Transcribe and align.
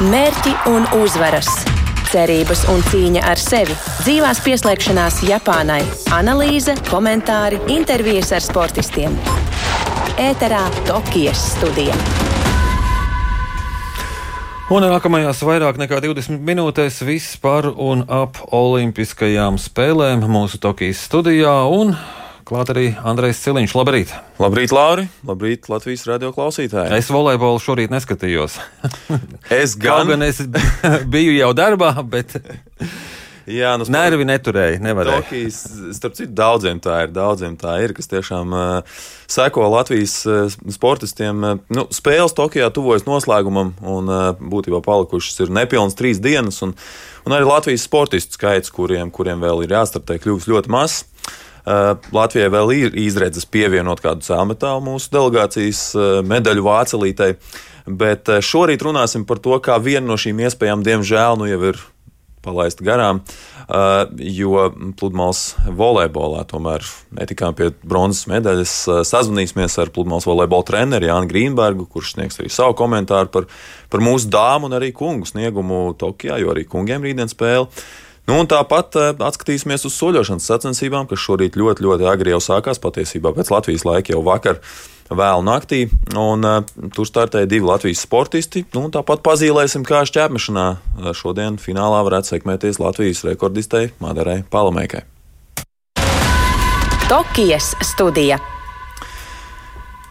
Mērķi 0.00 0.50
un 0.70 0.86
uzvaras, 0.96 1.48
cerības 2.08 2.62
un 2.72 2.78
cīņa 2.88 3.20
ar 3.28 3.36
sevi, 3.36 3.74
dzīvās 4.00 4.38
pieslēgšanās 4.40 5.18
Japānai, 5.28 5.82
analīze, 6.16 6.72
komentāri, 6.86 7.58
intervijas 7.68 8.30
ar 8.32 8.40
sportistiem. 8.40 9.18
Ēterā 10.16 10.62
Tokijas 10.88 11.42
studija. 11.50 11.92
Un 14.72 14.88
nākamajās 14.88 15.44
vairāk 15.44 15.76
nekā 15.82 16.00
20 16.00 16.40
minūtēs 16.48 17.02
viss 17.04 17.36
par 17.36 17.68
un 17.68 18.06
ap 18.08 18.40
Olimpiskajām 18.56 19.60
spēlēm 19.60 20.24
mūsu 20.32 20.62
Tokijas 20.64 21.04
studijā. 21.10 21.58
Un 21.76 21.92
klāt 22.50 22.72
arī 22.72 22.88
Andrejs 23.06 23.44
Ciliņš. 23.44 23.76
Labrīt! 23.78 24.12
Labrīt, 24.42 24.72
Lauri! 24.74 25.06
Labrīt, 25.26 25.68
Latvijas 25.70 26.02
radio 26.08 26.32
klausītāji! 26.34 26.90
Es 26.98 27.10
volejbolu 27.12 27.62
šorīt 27.62 27.92
neskatījos. 27.94 28.58
Es 29.60 29.76
Gan, 29.78 30.10
gan, 30.10 30.22
es 30.26 30.40
biju 31.14 31.34
jau 31.36 31.50
darbā, 31.54 31.92
bet 32.06 32.34
jā, 33.60 33.70
nu, 33.78 33.86
nervi 33.90 34.26
neturēju, 34.26 34.80
nevarēju. 34.82 35.24
Tokijas, 35.26 35.60
starp 35.98 36.16
citu, 36.18 36.32
daudziem 36.38 36.80
tā 36.82 37.04
ir, 37.04 37.12
daudziem 37.14 37.54
tā 37.60 37.76
ir, 37.84 37.94
kas 37.94 38.10
tiešām 38.10 38.54
uh, 38.56 38.98
seko 39.30 39.68
Latvijas 39.70 40.16
uh, 40.26 40.58
sportistiem. 40.74 41.46
Uh, 41.46 41.62
nu, 41.74 41.86
spēles 41.94 42.34
Tokijā 42.38 42.70
tuvojas 42.74 43.06
noslēgumam, 43.06 43.76
un 43.82 44.10
uh, 44.10 44.32
būtībā 44.42 44.82
palikušas 44.86 45.44
ir 45.46 45.54
nepilnas 45.54 45.98
trīs 45.98 46.22
dienas, 46.22 46.58
un, 46.66 46.74
un 47.26 47.36
arī 47.36 47.46
Latvijas 47.46 47.86
sportistu 47.86 48.38
skaits, 48.38 48.74
kuriem, 48.74 49.14
kuriem 49.14 49.42
vēl 49.42 49.66
ir 49.66 49.78
jāstartē, 49.78 50.18
kļūst 50.22 50.50
ļoti 50.50 50.74
mazs. 50.74 51.04
Uh, 51.60 51.92
Latvijai 52.16 52.48
vēl 52.52 52.74
ir 52.76 52.98
izredzes 52.98 53.44
pievienot 53.44 54.00
kādu 54.00 54.24
cēlmetālu 54.24 54.84
mūsu 54.86 55.12
delegācijas 55.12 55.82
uh, 55.98 56.08
medaļu 56.24 56.64
vācelītei, 56.64 57.34
bet 57.86 58.32
uh, 58.32 58.40
šorīt 58.44 58.84
runāsim 58.86 59.26
par 59.28 59.42
to, 59.44 59.58
kā 59.60 59.76
viena 59.82 60.06
no 60.08 60.16
šīm 60.20 60.40
iespējām, 60.46 60.84
diemžēl, 60.86 61.40
nu 61.40 61.50
jau 61.50 61.62
ir 61.72 61.82
palaista 62.40 62.84
garām, 62.84 63.20
jo 64.16 64.62
pludmales 64.98 65.54
volejbolā 65.76 66.42
tomēr 66.48 66.84
netikām 67.18 67.52
pie 67.52 67.70
bronzas 67.84 68.26
medaļas. 68.30 68.72
Sazvanīsimies 69.06 69.76
ar 69.82 69.92
pludmales 69.94 70.26
volejbola 70.28 70.66
treneru 70.66 71.10
Jānu 71.10 71.30
Grīnbergu, 71.30 71.86
kurš 71.92 72.14
sniegs 72.14 72.40
arī 72.40 72.50
savu 72.52 72.76
komentāru 72.80 73.30
par, 73.34 73.48
par 73.92 74.04
mūsu 74.04 74.30
dāmu 74.32 74.70
un 74.70 74.78
arī 74.80 74.88
kungu 74.96 75.28
sniegumu 75.28 75.90
Tokijā, 76.00 76.40
jo 76.40 76.54
arī 76.54 76.64
kungiem 76.64 77.04
rītdien 77.04 77.30
spēle. 77.30 77.68
Nu, 78.30 78.44
tāpat 78.46 78.94
uh, 78.94 79.08
atskatīsimies 79.26 79.82
uz 79.88 79.96
soļošanas 79.98 80.44
sacensībām, 80.46 81.08
kas 81.10 81.18
šorīt 81.18 81.56
ļoti, 81.58 81.82
ļoti 81.82 82.06
agri 82.06 82.30
jau 82.30 82.38
sākās. 82.44 82.78
Patiesībā 82.78 83.32
pēc 83.34 83.50
Latvijas 83.50 83.82
laika 83.88 84.14
jau 84.14 84.20
vakar 84.22 84.60
vēlu 85.10 85.42
naktī. 85.48 85.80
Un, 86.14 86.46
uh, 86.46 86.60
tur 86.94 87.08
startēja 87.10 87.48
divi 87.50 87.66
Latvijas 87.66 88.04
sportisti. 88.06 88.62
Nu, 88.76 88.86
tāpat 88.94 89.24
pazīmēsim, 89.26 89.82
kā 89.88 90.04
šķērmešanā 90.06 90.66
uh, 90.70 91.10
šodien 91.16 91.58
finālā 91.58 92.04
varētu 92.06 92.36
sekmēties 92.36 92.78
Latvijas 92.78 93.24
rekordistei 93.26 93.90
Madarai 93.98 94.44
Palamēkai. 94.46 95.02
Tokijas 97.10 97.74
studija. 97.82 98.38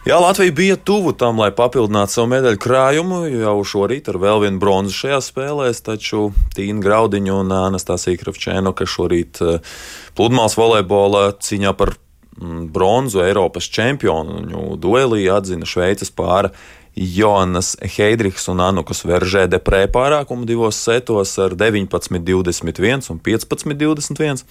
Jā, 0.00 0.16
Latvija 0.16 0.52
bija 0.56 0.76
tuvu 0.80 1.10
tam, 1.12 1.42
lai 1.42 1.50
papildinātu 1.52 2.14
savu 2.14 2.30
medaļu 2.32 2.56
krājumu 2.64 3.18
jau 3.28 3.58
šorīt 3.68 4.06
ar 4.08 4.16
vēl 4.22 4.38
vienu 4.46 4.56
bronzu 4.62 4.94
šajās 4.96 5.26
spēlēs, 5.28 5.82
taču 5.84 6.30
Tīna 6.56 6.80
Graudiņa 6.80 7.34
un 7.36 7.52
Anastasija 7.52 8.16
Kravčēno, 8.22 8.72
kas 8.72 8.94
šorīt 8.94 9.42
eh, 9.44 9.74
pludmales 10.16 10.56
volejbola 10.56 11.26
cīņā 11.44 11.74
par 11.76 11.92
mm, 11.98 12.62
bronzu 12.72 13.20
Eiropas 13.26 13.68
čempionu. 13.68 14.72
Duelī 14.80 15.26
atzina 15.28 15.68
Šveices 15.68 16.16
pāra 16.16 16.54
Jonas 16.94 17.76
Heidrichs 17.80 18.48
un 18.50 18.60
Anukas 18.60 19.04
Veržē 19.06 19.46
deprē 19.50 19.84
pārākumu 19.92 20.46
divos 20.48 20.78
setos 20.82 21.36
ar 21.40 21.54
19-21 21.58 23.10
un 23.12 23.20
15-21. 23.24 24.42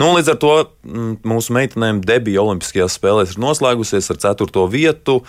Nu, 0.00 0.10
līdz 0.16 0.32
ar 0.34 0.40
to 0.42 0.54
mm, 0.64 1.12
mūsu 1.26 1.54
meitenēm 1.56 2.02
debija 2.04 2.42
Olimpiskajās 2.42 2.98
spēlēs 2.98 3.36
ir 3.36 3.44
noslēgusies 3.44 4.10
ar 4.12 4.20
4. 4.26 4.66
vietu. 4.72 5.20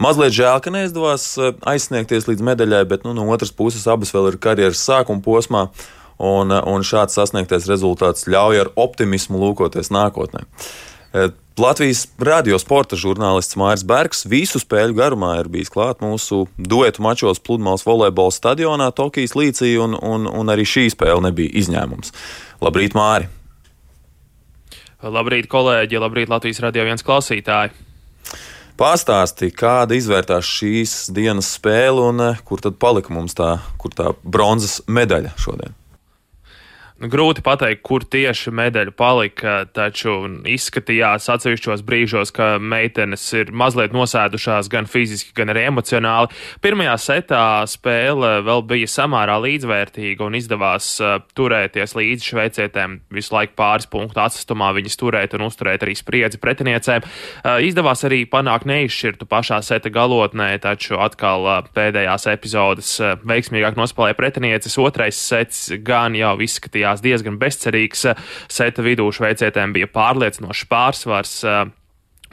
Mazliet 0.00 0.34
žēl, 0.34 0.58
ka 0.64 0.72
neizdevās 0.74 1.30
eh, 1.38 1.54
aizsniegties 1.72 2.26
līdz 2.30 2.44
medaļai, 2.50 2.84
bet 2.88 3.06
nu, 3.06 3.14
no 3.16 3.28
otras 3.30 3.52
puses 3.52 3.86
abas 3.90 4.12
vēl 4.16 4.32
ir 4.32 4.40
karjeras 4.42 4.82
sākuma 4.82 5.22
posmā. 5.24 5.68
Un, 6.20 6.52
eh, 6.52 6.64
un 6.68 6.84
šāds 6.84 7.16
sasniegtais 7.16 7.68
rezultāts 7.70 8.26
ļauj 8.28 8.64
ar 8.64 8.72
optimismu 8.80 9.40
lūkoties 9.40 9.92
nākotnē. 9.94 10.44
Latvijas 11.58 12.04
radiosporta 12.18 12.96
žurnālists 12.96 13.56
Mairs 13.58 13.82
Bergs 13.84 14.22
visu 14.28 14.60
spēļu 14.62 14.94
garumā 14.96 15.32
ir 15.40 15.50
bijis 15.50 15.72
klāt 15.72 15.98
mūsu 16.04 16.44
duetu 16.56 17.02
mačos 17.02 17.42
pludmales 17.42 17.82
volejbola 17.84 18.32
stadionā 18.32 18.90
Tokijas 18.94 19.34
līcī, 19.34 19.74
un, 19.82 19.96
un, 19.98 20.28
un 20.30 20.52
arī 20.52 20.64
šī 20.68 20.86
spēle 20.94 21.26
nebija 21.26 21.52
izņēmums. 21.60 22.14
Labrīt, 22.62 22.94
Māri! 22.96 23.28
Labrīt, 25.02 25.50
kolēģi! 25.50 26.00
Labrīt, 26.00 26.30
Latvijas 26.32 26.62
radio 26.62 26.86
viens 26.86 27.04
klausītāji! 27.04 27.74
Pastāsti, 28.80 29.50
kāda 29.52 29.98
izvērtās 29.98 30.46
šīs 30.48 30.94
dienas 31.12 31.50
spēle 31.58 32.06
un 32.12 32.24
eh, 32.30 32.40
kur 32.48 32.62
tad 32.64 32.78
palika 32.80 33.12
mums 33.12 33.36
tā, 33.36 33.58
kur 33.76 33.92
tā 33.92 34.14
bronzas 34.24 34.78
medaļa 34.88 35.34
šodien? 35.36 35.79
Grūti 37.00 37.40
pateikt, 37.40 37.80
kur 37.80 38.04
tieši 38.04 38.50
medaļa 38.52 38.92
palika, 38.92 39.54
taču 39.72 40.18
izskatījās 40.52 41.30
atsevišķos 41.32 41.80
brīžos, 41.88 42.28
ka 42.36 42.58
meitenes 42.60 43.22
ir 43.38 43.54
mazliet 43.56 43.94
nosēdušās 43.96 44.68
gan 44.68 44.84
fiziski, 44.84 45.32
gan 45.38 45.48
arī 45.48 45.62
emocionāli. 45.70 46.28
Pirmajā 46.60 46.98
setā 47.00 47.44
spēle 47.72 48.34
vēl 48.44 48.64
bija 48.68 48.90
samērā 48.92 49.38
līdzvērtīga 49.46 50.26
un 50.26 50.36
izdevās 50.36 50.90
uh, 51.00 51.14
turēties 51.32 51.96
līdz 51.96 52.26
šveicietēm 52.34 52.98
visu 53.16 53.32
laiku 53.32 53.56
pāris 53.62 53.88
punktu 53.88 54.20
atstumā, 54.20 54.68
viņas 54.76 55.00
turēt 55.00 55.38
un 55.38 55.46
uzturēt 55.48 55.88
arī 55.88 55.96
spriedzi 55.96 56.42
pretiniecēm. 56.44 57.00
Uh, 57.00 57.62
izdevās 57.64 58.04
arī 58.04 58.26
panākt 58.28 58.68
neizšķirtu 58.68 59.30
pašā 59.30 59.62
seta 59.64 59.88
galotnē, 59.88 60.50
taču 60.60 61.00
atkal 61.00 61.48
uh, 61.48 61.72
pēdējās 61.72 62.28
epizodes 62.36 62.92
veiksmīgāk 63.24 63.80
nospēlēja 63.80 64.20
pretinieces. 64.20 64.76
Otrais 64.84 65.16
sets 65.16 65.64
gan 65.80 66.12
jau 66.18 66.36
izskatījās 66.44 66.89
izskatījās 66.90 67.02
diezgan 67.04 67.38
bezcerīgs. 67.38 68.06
Seta 68.50 68.82
vidū 68.82 69.10
šveicietēm 69.12 69.72
bija 69.72 69.86
pārliecinošs 69.90 70.66
pārsvars. 70.70 71.44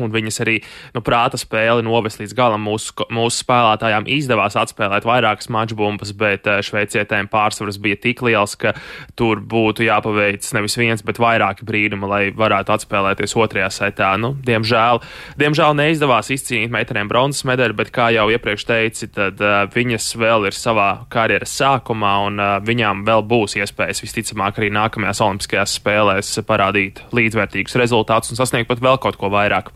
Un 0.04 0.12
viņas 0.14 0.42
arī 0.44 0.60
nu, 0.94 1.02
prāta 1.06 1.40
spēli 1.42 1.86
novest 1.86 2.22
līdz 2.22 2.36
galam. 2.38 2.62
Mūsu, 2.68 2.94
mūsu 3.14 3.42
spēlētājām 3.42 4.06
izdevās 4.14 4.58
atspēlēt 4.60 5.08
vairākas 5.08 5.50
mačbumbas, 5.54 6.14
bet 6.18 6.46
eh, 6.50 6.62
šveicietēm 6.66 7.30
pārsvars 7.32 7.80
bija 7.82 7.98
tik 8.04 8.22
liels, 8.26 8.54
ka 8.60 8.76
tur 9.18 9.42
būtu 9.42 9.88
jāpaveic 9.88 10.46
nevis 10.58 10.78
viens, 10.78 11.04
bet 11.06 11.22
vairāki 11.22 11.66
brīnumi, 11.68 12.10
lai 12.10 12.22
varētu 12.36 12.76
atspēlēties 12.76 13.36
otrajā 13.38 13.72
setā. 13.74 14.12
Nu, 14.22 14.36
diemžēl, 14.46 15.02
diemžēl 15.40 15.78
neizdevās 15.80 16.32
izcīnīt 16.34 16.74
meitenēm 16.74 17.10
bronzas 17.10 17.48
medaļu, 17.50 17.78
bet, 17.82 17.92
kā 17.96 18.10
jau 18.16 18.28
iepriekš 18.34 18.68
teici, 18.70 19.10
tad 19.14 19.42
uh, 19.42 19.64
viņas 19.74 20.12
vēl 20.20 20.50
ir 20.50 20.58
savā 20.58 20.90
karjeras 21.14 21.56
sākumā, 21.58 22.14
un 22.28 22.42
uh, 22.44 22.54
viņām 22.66 23.06
vēl 23.08 23.26
būs 23.28 23.58
iespējas 23.62 24.04
visticamāk 24.06 24.62
arī 24.62 24.72
nākamajās 24.78 25.24
Olimpiskajās 25.26 25.78
spēlēs 25.80 26.38
parādīt 26.48 27.04
līdzvērtīgus 27.16 27.78
rezultātus 27.82 28.34
un 28.34 28.40
sasniegt 28.40 28.70
pat 28.72 28.84
vēl 28.84 29.02
kaut 29.02 29.20
ko 29.20 29.34
vairāk. 29.34 29.74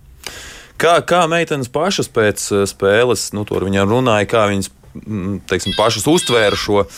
Kā, 0.81 0.95
kā 1.05 1.25
meitenes 1.29 1.69
pašas 1.69 2.09
pēc 2.09 2.43
eh, 2.55 2.67
spēles, 2.69 3.29
nu, 3.37 3.45
tur 3.47 3.67
viņām 3.67 3.91
runāja, 3.91 4.29
kā 4.29 4.47
viņas 4.49 4.71
mm, 4.97 5.41
teiksim, 5.49 5.75
pašas 5.77 6.07
uztvēra 6.09 6.57
šo 6.57 6.83
eh, 6.85 6.91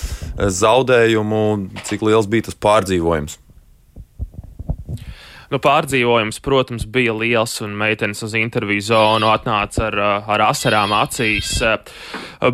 zaudējumu, 0.47 1.43
cik 1.89 2.05
liels 2.07 2.29
bija 2.31 2.49
tas 2.49 2.59
pārdzīvojums? 2.63 3.39
Nu, 5.53 5.59
pārdzīvojums, 5.61 6.39
protams, 6.41 6.87
bija 6.89 7.13
liels, 7.13 7.59
un 7.61 7.75
meitenes 7.77 8.23
uz 8.25 8.31
interviju 8.33 8.81
zonu 8.87 9.27
atnāca 9.29 9.83
ar, 9.91 9.97
ar 10.33 10.41
asarām 10.47 10.95
acīs. 10.97 11.59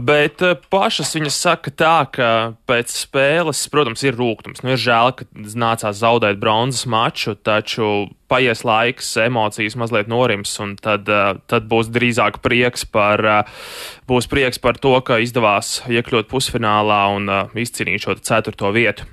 Bet 0.04 0.44
pašas 0.68 1.14
viņas 1.16 1.38
saka 1.46 1.72
tā, 1.72 1.94
ka 2.12 2.32
pēc 2.68 2.92
spēles, 3.06 3.62
protams, 3.72 4.04
ir 4.04 4.20
rūkums. 4.20 4.66
Nu, 4.66 4.74
ir 4.76 4.82
žēl, 4.84 5.14
ka 5.16 5.28
nācās 5.32 6.02
zaudēt 6.02 6.42
bronzas 6.42 6.84
maču, 6.92 7.38
taču 7.40 8.10
paies 8.28 8.66
laiks, 8.68 9.14
emocijas 9.24 9.78
mazliet 9.80 10.12
norims, 10.12 10.52
un 10.60 10.74
tad, 10.76 11.08
tad 11.48 11.70
būs 11.72 11.88
drīzāk 11.96 12.42
prieks 12.44 12.84
par, 12.84 13.24
būs 14.12 14.28
prieks 14.28 14.60
par 14.60 14.76
to, 14.76 14.98
ka 15.08 15.22
izdevās 15.24 15.86
iekļūt 15.88 16.28
pusfinālā 16.36 17.00
un 17.16 17.32
izcīnīt 17.64 18.04
šo 18.04 18.18
ceturto 18.20 18.74
vietu. 18.76 19.08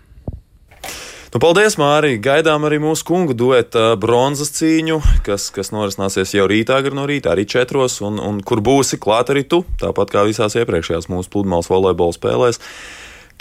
Nu, 1.34 1.40
paldies, 1.43 1.75
Mārija! 1.75 2.20
Gaidām 2.23 2.69
arī 2.69 2.78
mūsu 2.78 3.02
kungu 3.08 3.34
dueta 3.34 3.96
bronzas 3.99 4.52
cīņu, 4.55 5.00
kas, 5.26 5.49
kas 5.55 5.73
norisināsies 5.75 6.37
jau 6.37 6.46
rītā, 6.46 6.78
gar 6.87 6.94
no 6.94 7.02
rīta, 7.11 7.32
arī 7.34 7.43
četros, 7.50 7.99
un, 8.06 8.20
un 8.23 8.38
kur 8.46 8.62
būsi 8.62 9.00
klāt 9.02 9.34
arī 9.34 9.43
tu, 9.50 9.64
tāpat 9.82 10.14
kā 10.14 10.23
visās 10.28 10.55
iepriekšējās 10.55 11.11
mūsu 11.11 11.32
pludmales 11.34 11.70
volejbola 11.73 12.14
spēlēs. 12.14 12.62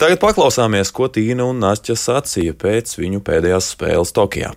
Tagad 0.02 0.18
paklausāmies, 0.20 0.90
ko 0.92 1.06
Tīna 1.06 1.46
un 1.46 1.62
Nāķa 1.62 1.94
sacīja 1.96 2.58
pēc 2.58 2.98
viņu 2.98 3.22
pēdējās 3.24 3.70
spēles 3.76 4.12
Tokijā. 4.18 4.50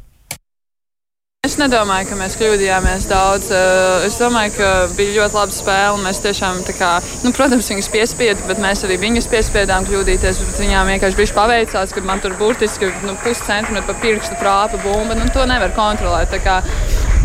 Es 1.48 1.54
nedomāju, 1.56 2.04
ka 2.10 2.16
mēs 2.20 2.34
kļūdījāmies 2.36 3.06
daudz. 3.08 3.46
Eh, 3.56 4.04
es 4.10 4.18
domāju, 4.20 4.58
ka 4.58 4.72
bija 4.98 5.14
ļoti 5.22 5.38
laba 5.38 5.56
spēle. 5.56 6.02
Mēs 6.04 6.20
tiešām, 6.20 6.60
kā, 6.76 6.90
nu, 7.24 7.32
protams, 7.32 7.70
viņus 7.72 7.88
piespiedām, 7.94 8.44
bet 8.50 8.60
mēs 8.60 8.84
arī 8.84 8.98
viņus 9.00 9.30
piespiedām 9.32 9.88
kļūdīties. 9.88 10.44
Viņām 10.60 10.92
vienkārši 10.92 11.16
bija 11.22 11.38
paveicās, 11.40 11.96
ka 11.96 12.04
man 12.04 12.20
tur 12.20 12.36
burtiski 12.36 12.92
nu, 13.08 13.16
puscentimetru 13.24 13.88
pa 13.88 13.96
pirkstu 14.04 14.36
trāpa 14.42 14.84
bumba. 14.84 15.16
Nu, 15.16 15.32
to 15.32 15.48
nevar 15.48 15.72
kontrolēt. 15.80 16.36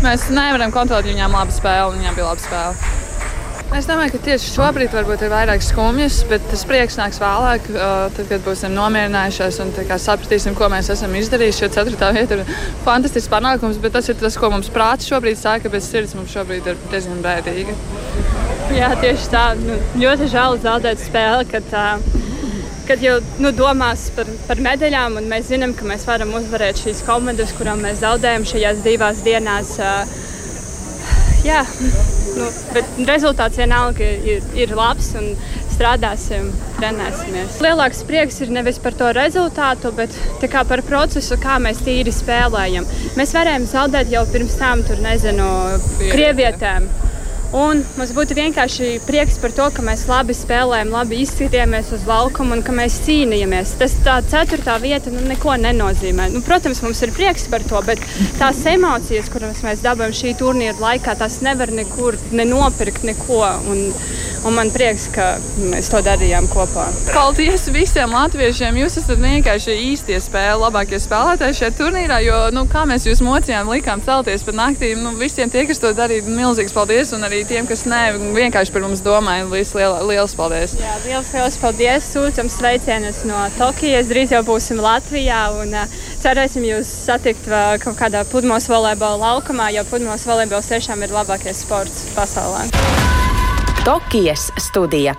Mēs 0.07 0.29
nevaram 0.31 0.71
kontrolēt, 0.71 1.11
viņām 1.11 1.35
laba 1.35 1.51
spēle 1.51 1.91
un 1.91 1.99
viņām 1.99 2.15
bija 2.15 2.31
laba 2.31 2.47
spēle. 2.47 3.03
Es 3.73 3.87
domāju, 3.89 4.13
ka 4.13 4.19
tieši 4.27 4.51
šobrīd 4.53 4.93
varbūt 4.93 5.23
ir 5.25 5.31
vairāk 5.33 5.63
skumjas, 5.65 6.19
bet 6.29 6.43
tas 6.51 6.61
prieks 6.69 6.99
nāks 6.99 7.17
vēlāk, 7.19 7.65
tad, 8.13 8.21
kad 8.29 8.43
būsim 8.45 8.75
nomierinājušies 8.77 9.57
un 9.63 9.73
sapratīsim, 9.73 10.53
ko 10.57 10.69
mēs 10.71 10.91
esam 10.93 11.15
izdarījuši. 11.17 11.63
Jo 11.65 11.71
ceturtā 11.73 12.11
vieta 12.15 12.37
ir 12.37 12.43
fantastisks 12.85 13.31
panākums, 13.33 13.79
bet 13.81 13.95
tas 13.97 14.07
ir 14.11 14.19
tas, 14.21 14.37
ko 14.37 14.51
mums 14.53 14.69
prāts 14.73 15.09
šobrīd 15.09 15.39
saka, 15.41 15.71
bet 15.73 15.83
sirds 15.83 16.13
mums 16.15 16.35
šobrīd 16.35 16.69
ir 16.71 16.79
diezgan 16.93 17.25
bēdīga. 17.25 17.75
Jā, 18.75 18.91
tieši 19.01 19.31
tā. 19.33 19.45
Nu, 19.59 19.79
ļoti 20.01 20.29
žēl 20.31 20.59
zaudēt 20.61 21.01
spēli, 21.01 21.49
kad, 21.49 21.75
uh, 21.75 22.61
kad 22.87 23.03
jau 23.03 23.17
nu, 23.41 23.51
domās 23.55 24.07
par, 24.15 24.29
par 24.47 24.61
medaļām, 24.61 25.19
un 25.19 25.29
mēs 25.31 25.49
zinām, 25.51 25.73
ka 25.77 25.89
mēs 25.89 26.05
varam 26.07 26.33
uzvarēt 26.37 26.85
šīs 26.85 27.03
komandas, 27.09 27.53
kurām 27.57 27.83
mēs 27.85 28.01
zaudējam 28.05 28.45
šajās 28.53 28.85
divās 28.85 29.25
dienās. 29.25 29.75
Uh, 29.81 30.21
jā, 31.45 31.61
nu, 32.37 32.49
bet 32.75 32.99
rezultāts 33.09 33.59
vienalga 33.59 34.07
ir, 34.27 34.43
ir 34.57 34.73
labs 34.75 35.13
un 35.19 35.31
strādāsim, 35.75 36.51
trenēsimies. 36.77 37.59
Lielāks 37.63 38.03
prieks 38.07 38.39
ir 38.45 38.53
nevis 38.55 38.79
par 38.83 38.95
to 38.97 39.09
rezultātu, 39.15 39.91
bet 39.95 40.15
par 40.69 40.83
procesu, 40.87 41.39
kā 41.41 41.57
mēs 41.63 41.83
tīri 41.85 42.13
spēlējam. 42.15 42.87
Mēs 43.19 43.35
varējām 43.35 43.67
zaudēt 43.71 44.13
jau 44.13 44.23
pirms 44.31 44.55
tam, 44.61 44.85
tur 44.87 45.01
nezinu, 45.03 45.49
krievietēm. 46.13 46.87
Un 47.55 47.85
mums 47.95 48.09
būtu 48.11 48.35
vienkārši 48.35 48.87
prieks 49.07 49.37
par 49.39 49.53
to, 49.55 49.69
ka 49.71 49.83
mēs 49.85 50.01
labi 50.09 50.33
spēlējam, 50.35 50.89
labi 50.91 51.21
izskatījāmies 51.23 51.93
uz 51.95 52.03
laukuma 52.03 52.57
un 52.57 52.63
ka 52.65 52.73
mēs 52.75 52.97
cīnījāmies. 53.05 53.77
Tas 53.79 53.95
tā 54.03 54.17
ceturtā 54.27 54.75
vieta 54.83 55.13
nu, 55.13 55.21
neko 55.29 55.55
nenozīmē. 55.63 56.27
Nu, 56.33 56.41
protams, 56.43 56.83
mums 56.83 56.99
ir 57.05 57.13
prieks 57.15 57.47
par 57.51 57.63
to, 57.63 57.79
bet 57.87 58.03
tās 58.41 58.59
emocijas, 58.67 59.31
kuras 59.31 59.63
mēs 59.63 59.85
dabūjām 59.85 60.17
šī 60.19 60.35
turnīra 60.41 60.75
laikā, 60.81 61.15
tās 61.21 61.39
nevar 61.47 61.71
nekur 61.71 62.19
nenopirkt 62.35 63.07
neko. 63.07 63.39
Un, 63.71 63.85
Un 64.45 64.53
man 64.53 64.69
prieks, 64.69 65.07
ka 65.09 65.39
mēs 65.57 65.87
to 65.89 65.97
darījām 66.05 66.45
kopā. 66.51 66.83
Paldies 67.09 67.63
visiem 67.73 68.11
latviešiem! 68.13 68.77
Jūs 68.77 68.99
esat 69.01 69.17
vienkārši 69.17 69.73
īstie 69.87 70.19
spēle, 70.21 70.59
labākie 70.61 70.99
spēlētāji 71.01 71.57
šajā 71.59 71.73
turnīrā. 71.79 72.19
Jo, 72.21 72.37
nu, 72.53 72.67
kā 72.69 72.83
mēs 72.85 73.07
jūs 73.09 73.23
mocījām, 73.25 73.71
likām 73.73 74.03
celties 74.05 74.45
par 74.45 74.57
naktīm, 74.59 75.01
nu, 75.01 75.15
visiem 75.17 75.49
tie, 75.49 75.63
kas 75.65 75.81
to 75.81 75.89
darīja, 75.97 76.27
milzīgs 76.29 76.77
paldies. 76.77 77.15
Un 77.17 77.25
arī 77.25 77.41
tiem, 77.49 77.65
kas 77.65 77.87
ne, 77.89 78.03
vienkārši 78.37 78.75
par 78.75 78.85
mums 78.85 79.01
domāja, 79.05 79.49
liels, 79.49 79.73
liels 80.11 80.37
paldies! 80.37 80.77
Jā, 80.77 80.93
liels, 81.07 81.33
liels 81.33 81.59
paldies! 81.63 82.11
Sūtam 82.13 82.53
sveicienus 82.53 83.23
no 83.25 83.41
Tokijas. 83.57 84.13
Drīz 84.13 84.37
jau 84.37 84.45
būsim 84.45 84.77
Latvijā. 84.85 85.41
Un, 85.63 85.73
uh, 85.73 85.99
cerēsim 86.21 86.69
jūs 86.69 86.93
satikt 87.09 87.49
uh, 87.49 87.79
kaut 87.81 87.97
kādā 87.97 88.21
pludmales 88.29 88.69
volejbola 88.69 89.17
laukumā, 89.25 89.73
jo 89.73 89.89
pludmales 89.89 90.29
volejbols 90.29 90.69
tiešām 90.69 91.01
ir 91.01 91.17
labākais 91.17 91.65
sports 91.65 92.05
pasaulē. 92.13 92.69
Tokijas 93.85 94.47
studija. 94.57 95.11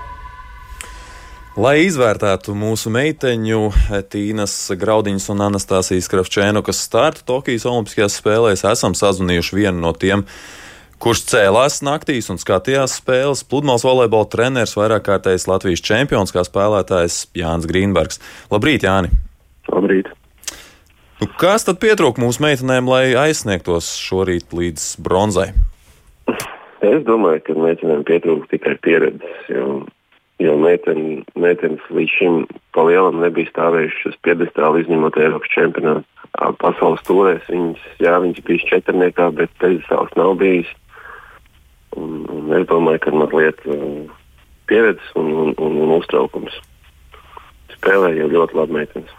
Lai 1.55 1.85
izvērtētu 1.85 2.51
mūsu 2.59 2.91
meiteņu 2.91 3.61
Tīnas 4.11 4.57
Graudiņas 4.75 5.29
un 5.31 5.45
Anastasijas 5.47 6.09
Kravčēnokas 6.11 6.81
startu 6.89 7.23
Tokijas 7.29 7.63
Olimpiskajās 7.71 8.17
spēlēs, 8.19 8.65
esam 8.67 8.97
sazvanījuši 8.99 9.59
vienu 9.61 9.85
no 9.85 9.93
tiem, 9.95 10.25
kurš 10.99 11.23
cēlās 11.31 11.79
naktīs 11.87 12.27
un 12.35 12.43
skatījās 12.43 12.99
spēles. 12.99 13.45
Pludmales 13.47 13.87
volejbola 13.87 14.27
treneris, 14.35 14.75
vairāk 14.75 15.07
kārtējs 15.13 15.47
Latvijas 15.47 15.87
čempions, 15.87 16.35
kā 16.35 16.43
spēlētājs 16.43 17.21
Jānis 17.39 17.71
Grīnbergs. 17.71 18.19
Labrīt, 18.51 18.89
Jāni! 18.91 19.15
Labrīt! 19.71 20.11
Nu, 21.23 21.31
kas 21.39 21.71
tad 21.71 21.79
pietrūka 21.87 22.19
mūsu 22.19 22.43
meitenēm, 22.43 22.91
lai 22.91 23.15
aizsniegtos 23.29 23.95
šorīt 24.11 24.51
līdz 24.51 24.91
bronzai? 25.07 25.53
Es 26.85 27.05
domāju, 27.09 27.41
ka 27.47 27.55
meitenēm 27.57 28.03
pietrūkst 28.05 28.51
tikai 28.53 28.75
pieredzes. 28.85 29.39
Jo, 29.49 29.87
jo 30.43 30.57
meiten, 30.61 31.23
meitenes 31.39 31.85
līdz 31.89 32.17
šim 32.19 32.43
pa 32.77 32.85
lielam 32.85 33.23
nebija 33.23 33.49
stāvējušas 33.53 34.11
uz 34.13 34.19
piedestāla, 34.27 34.83
izņemot 34.83 35.17
Eiropas 35.17 35.53
čempionātu. 35.55 36.05
Pasaules 36.61 37.01
turēs 37.09 37.47
viņas, 37.49 37.85
jā, 38.03 38.19
viņas 38.21 38.45
bija 38.45 38.69
četrniekā, 38.75 39.31
bet 39.39 39.53
piedestāls 39.63 40.13
nav 40.21 40.35
bijis. 40.43 40.69
Un, 41.97 42.27
un 42.29 42.53
es 42.53 42.67
domāju, 42.69 43.01
ka 43.07 43.15
mazliet 43.17 43.63
uh, 43.65 44.11
pieredzes 44.69 45.15
un, 45.17 45.33
un, 45.33 45.55
un, 45.57 45.79
un 45.87 45.95
uztraukums. 45.97 46.59
Spēlēja 47.73 48.29
ļoti 48.29 48.59
labi 48.59 48.77
meitenes. 48.77 49.17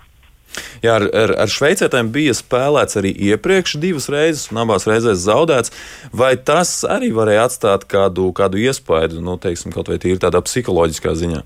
Jā, 0.84 0.98
ar, 0.98 1.08
ar, 1.12 1.34
ar 1.46 1.52
šveicētēm 1.52 2.12
bija 2.14 2.36
spēlēts 2.38 3.00
arī 3.00 3.14
iepriekš 3.32 3.78
divas 3.82 4.10
reizes, 4.14 4.50
un 4.52 4.62
abās 4.64 4.88
reizēs 4.90 5.24
zaudēts. 5.26 5.74
Vai 6.14 6.36
tas 6.38 6.80
arī 6.88 7.12
varēja 7.16 7.48
atstāt 7.48 7.88
kādu, 7.90 8.30
kādu 8.38 8.62
iespaidu, 8.62 9.22
nu, 9.24 9.38
teiksim, 9.42 9.74
kaut 9.76 9.92
vai 9.92 10.00
tīri 10.02 10.22
tādā 10.22 10.44
psiholoģiskā 10.46 11.16
ziņā? 11.18 11.42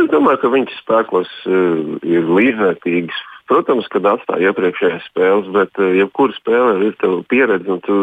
Es 0.00 0.08
domāju, 0.10 0.40
ka 0.40 0.50
viņas 0.54 0.80
spēkos 0.82 1.30
uh, 1.46 2.00
ir 2.06 2.26
līdzvērtīgas. 2.38 3.28
Protams, 3.50 3.88
kad 3.92 4.06
atstāja 4.08 4.48
iepriekšējās 4.52 5.08
spēles, 5.10 5.48
bet 5.52 5.80
uh, 5.82 5.90
jebkura 5.98 6.32
spēlē 6.38 6.76
ir 6.86 6.94
pieredze, 7.28 7.68
un 7.74 7.82
tu 7.84 7.96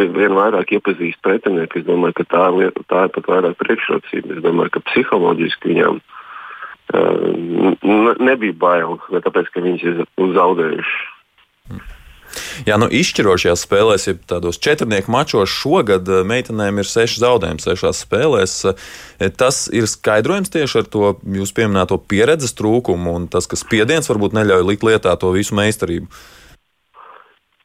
vien 0.00 0.34
vairāk 0.34 0.72
iepazīsti 0.74 1.22
pretinieku. 1.22 1.78
Es 1.78 1.86
domāju, 1.86 2.16
ka 2.18 2.26
tā, 2.32 2.48
tā 2.90 3.04
ir 3.06 3.12
pat 3.14 3.30
vairāk 3.30 3.60
priekšrocība. 3.60 4.38
Es 4.38 4.42
domāju, 4.42 4.74
ka 4.74 4.82
psiholoģiski 4.90 5.70
viņām 5.70 6.00
ir 6.00 6.19
nebija 8.20 8.56
bail, 8.58 8.98
tāpēc, 9.10 9.50
ka 9.54 9.64
viņas 9.64 9.86
ir 9.86 10.04
zaudējušas. 10.36 11.00
Jā, 12.62 12.76
nu 12.78 12.86
izšķirošajās 12.94 13.64
spēlēs, 13.66 14.04
ja 14.06 14.14
tādos 14.30 14.60
četrnieku 14.62 15.10
mačos 15.10 15.50
šogad 15.50 16.06
meitenēm 16.28 16.78
ir 16.78 16.86
seši 16.86 17.22
zaudējumi 17.24 17.64
sešās 17.64 18.04
spēlēs. 18.04 18.54
Tas 19.40 19.64
ir 19.74 19.88
skaidrojums 19.90 20.52
tieši 20.54 20.82
ar 20.82 20.90
to 20.94 21.14
jūsu 21.38 21.56
pieminēto 21.56 21.98
pieredzes 22.10 22.54
trūkumu 22.58 23.16
un 23.18 23.26
tas, 23.32 23.50
ka 23.50 23.58
spiediens 23.58 24.10
varbūt 24.12 24.36
neļauj 24.38 24.68
likt 24.68 24.86
lietā 24.86 25.16
to 25.18 25.32
visu 25.34 25.58
meistarību. 25.58 26.06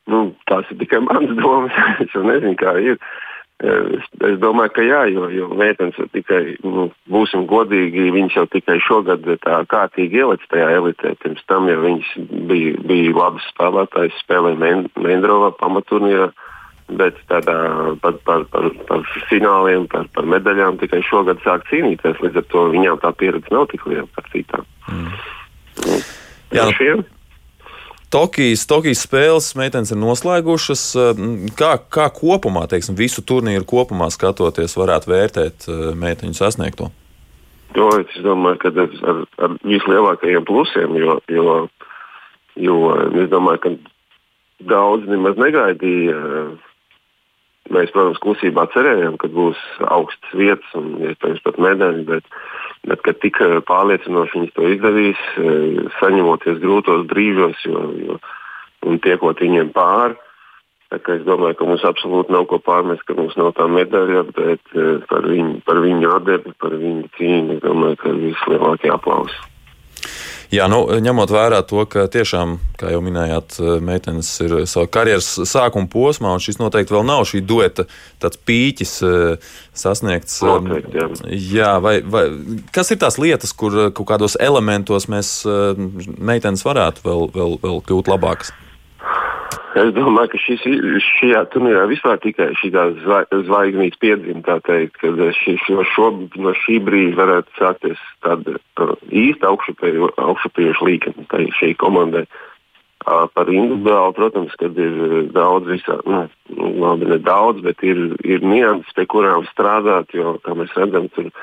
Nu, 0.10 0.26
tās 0.50 0.66
ir 0.74 0.82
tikai 0.82 1.02
manas 1.06 1.38
domas. 1.38 1.78
es 2.06 2.18
nezinu, 2.18 2.58
kā 2.58 2.78
ir. 2.82 2.98
Uh, 2.98 3.25
Es, 3.64 4.04
es 4.28 4.36
domāju, 4.42 4.74
ka 4.76 4.84
jā, 4.84 5.06
jo, 5.14 5.30
jo 5.32 5.46
meitenes 5.56 5.96
jau 5.96 6.10
tikai, 6.12 6.58
nu, 6.68 6.90
būsim 7.08 7.46
godīgi, 7.48 8.10
viņas 8.12 8.36
jau 8.36 8.44
tikai 8.52 8.82
šogad 8.84 9.24
tā 9.46 9.62
kārtīgi 9.72 10.20
ielicis 10.20 10.50
tajā 10.52 10.74
elitē. 10.76 11.14
Pirms 11.24 11.46
tam 11.48 11.70
jau 11.72 11.78
viņas 11.86 12.10
bija, 12.50 12.74
bija 12.84 13.14
labas 13.16 13.48
spēlētājas, 13.54 14.20
spēlēja 14.26 14.60
Mendrovā 15.00 15.54
pamaturnīrā, 15.62 16.28
bet 17.00 17.24
tādā, 17.32 17.56
par, 18.04 18.20
par, 18.28 18.44
par, 18.52 18.68
par 18.92 19.08
fināliem, 19.32 19.88
par, 19.88 20.12
par 20.12 20.28
medaļām 20.36 20.82
tikai 20.84 21.00
šogad 21.08 21.40
sāk 21.48 21.64
cīnīties. 21.72 22.20
Līdz 22.28 22.44
ar 22.44 22.50
to 22.52 22.68
viņām 22.76 23.00
tā 23.08 23.16
pieredze 23.16 23.56
nav 23.56 23.70
tik 23.72 23.88
liela 23.88 24.10
kā 24.20 24.28
citām. 24.36 24.68
Mm. 24.92 25.16
Nu, 25.86 26.04
jā, 26.60 26.68
šiem, 26.76 27.08
Tokijas, 28.14 28.66
Tokijas 28.70 29.02
spēles 29.06 29.48
meitenes 29.58 29.92
ir 29.94 30.00
noslēgušas. 30.02 30.84
Kā, 31.58 31.72
kā 31.92 32.06
kopumā, 32.14 32.66
teiksim, 32.72 32.98
visu 33.00 33.24
turnīru 33.26 33.66
kopumā 33.68 34.12
skatoties, 34.14 34.78
varētu 34.80 35.12
vērtēt 35.12 35.68
eh, 35.68 35.90
meiteņu 36.00 36.38
sasniegto? 36.38 36.92
To 37.76 37.90
es 38.00 38.22
domāju, 38.24 38.62
ka 38.62 38.72
ar, 38.72 39.24
ar, 39.44 39.58
vislielākajiem 39.68 40.46
plusiem, 40.48 40.96
jo, 41.02 41.18
jo, 41.28 41.56
jo 42.56 42.78
es 43.24 43.28
domāju, 43.34 43.64
ka 43.66 43.74
daudz 44.70 45.10
nemaz 45.12 45.36
negaidīja. 45.42 46.16
Mēs, 47.74 47.90
protams, 47.96 48.20
klusībā 48.22 48.68
cerējām, 48.76 49.16
ka 49.18 49.30
būs 49.34 49.62
augstas 49.90 50.34
vietas 50.38 50.76
un 50.78 51.00
iespējams 51.02 51.42
pat 51.48 51.56
medaļas, 51.66 52.04
bet, 52.06 52.28
bet 52.86 53.02
kad 53.08 53.18
tik 53.24 53.40
pārliecinoši 53.66 54.38
viņas 54.38 54.54
to 54.54 54.68
izdarīs, 54.70 55.24
saņemoties 55.98 56.62
grūtos 56.62 57.08
brīžos 57.10 57.66
jo, 57.66 57.82
jo, 58.04 58.20
un 58.86 59.02
tiekot 59.02 59.42
viņiem 59.42 59.74
pāri. 59.74 60.14
Es 60.96 61.26
domāju, 61.26 61.58
ka 61.58 61.66
mums 61.66 61.84
absolūti 61.90 62.32
nav 62.32 62.46
ko 62.52 62.62
pārmest, 62.62 63.02
ka 63.10 63.18
mums 63.18 63.34
nav 63.36 63.56
tā 63.58 63.66
medaļa, 63.68 64.22
bet 64.38 64.78
par 65.10 65.26
viņu, 65.26 65.58
par 65.66 65.82
viņu 65.82 66.14
atdevi, 66.20 66.54
par 66.62 66.78
viņu 66.78 67.10
cīņu, 67.18 67.58
es 67.58 67.66
domāju, 67.66 67.98
ka 68.04 68.14
vislielākie 68.14 68.94
aplausi. 68.94 69.55
Jā, 70.54 70.68
nu, 70.70 70.84
ņemot 71.02 71.32
vērā 71.34 71.62
to, 71.66 71.82
ka 71.90 72.06
tiešām, 72.12 72.58
kā 72.80 72.92
jau 72.94 73.02
minējāt, 73.06 73.58
meitenes 73.86 74.30
ir 74.46 74.58
savā 74.70 74.86
karjeras 74.92 75.30
sākuma 75.50 75.90
posmā, 75.92 76.36
un 76.36 76.44
šis 76.44 76.60
noteikti 76.62 76.94
vēl 76.94 77.06
nav 77.08 77.24
šī 77.30 77.42
dueta 77.46 77.88
pīķis 78.46 78.94
eh, 79.06 79.48
sasniegts. 79.78 80.42
Noteikti, 80.46 81.00
jā. 81.00 81.08
jā, 81.34 81.72
vai, 81.84 81.98
vai, 82.02 82.26
kas 82.76 82.94
ir 82.94 83.02
tās 83.02 83.20
lietas, 83.22 83.56
kur 83.58 83.90
kaut 83.96 84.10
kādos 84.12 84.38
elementos 84.42 85.10
mēs 85.12 85.38
eh, 85.50 85.82
meitenes 86.18 86.66
varētu 86.68 87.06
vēl, 87.06 87.28
vēl, 87.36 87.60
vēl 87.66 87.84
kļūt 87.90 88.14
labākas? 88.14 88.54
Es 89.76 89.90
domāju, 89.92 90.32
ka 90.32 90.40
šis, 90.40 90.62
šajā 91.04 91.42
turnīrā 91.52 91.84
vispār 91.92 92.20
tikai 92.24 92.54
šī 92.56 92.70
zvaigznītes 92.72 94.00
piedzimta, 94.00 94.62
kad 94.64 95.20
šī, 95.42 95.58
šo, 95.92 96.08
no 96.40 96.54
šī 96.62 96.78
brīža 96.86 97.18
varētu 97.20 97.58
sākties 97.60 98.06
tāda 98.24 98.56
uh, 98.56 98.94
īsta 99.12 99.52
augšupiešu 99.52 100.88
līkne 100.88 101.28
šai 101.60 101.74
komandai. 101.82 102.24
Uh, 103.06 103.28
par 103.36 103.52
individuāli, 103.52 104.16
protams, 104.18 104.56
kad 104.58 104.80
ir 104.80 105.28
daudz 105.36 105.68
visā, 105.70 106.00
nu, 106.08 106.24
nu, 106.56 106.72
labi, 106.82 107.12
ne 107.12 107.20
daudz, 107.22 107.60
bet 107.68 107.84
ir, 107.86 108.00
ir 108.26 108.48
nianses, 108.48 108.96
pie 108.96 109.06
kurām 109.12 109.44
strādāt, 109.52 110.16
jo, 110.16 110.38
kā 110.42 110.56
mēs 110.58 110.74
redzam, 110.80 111.12
tur 111.14 111.28
ir 111.28 111.36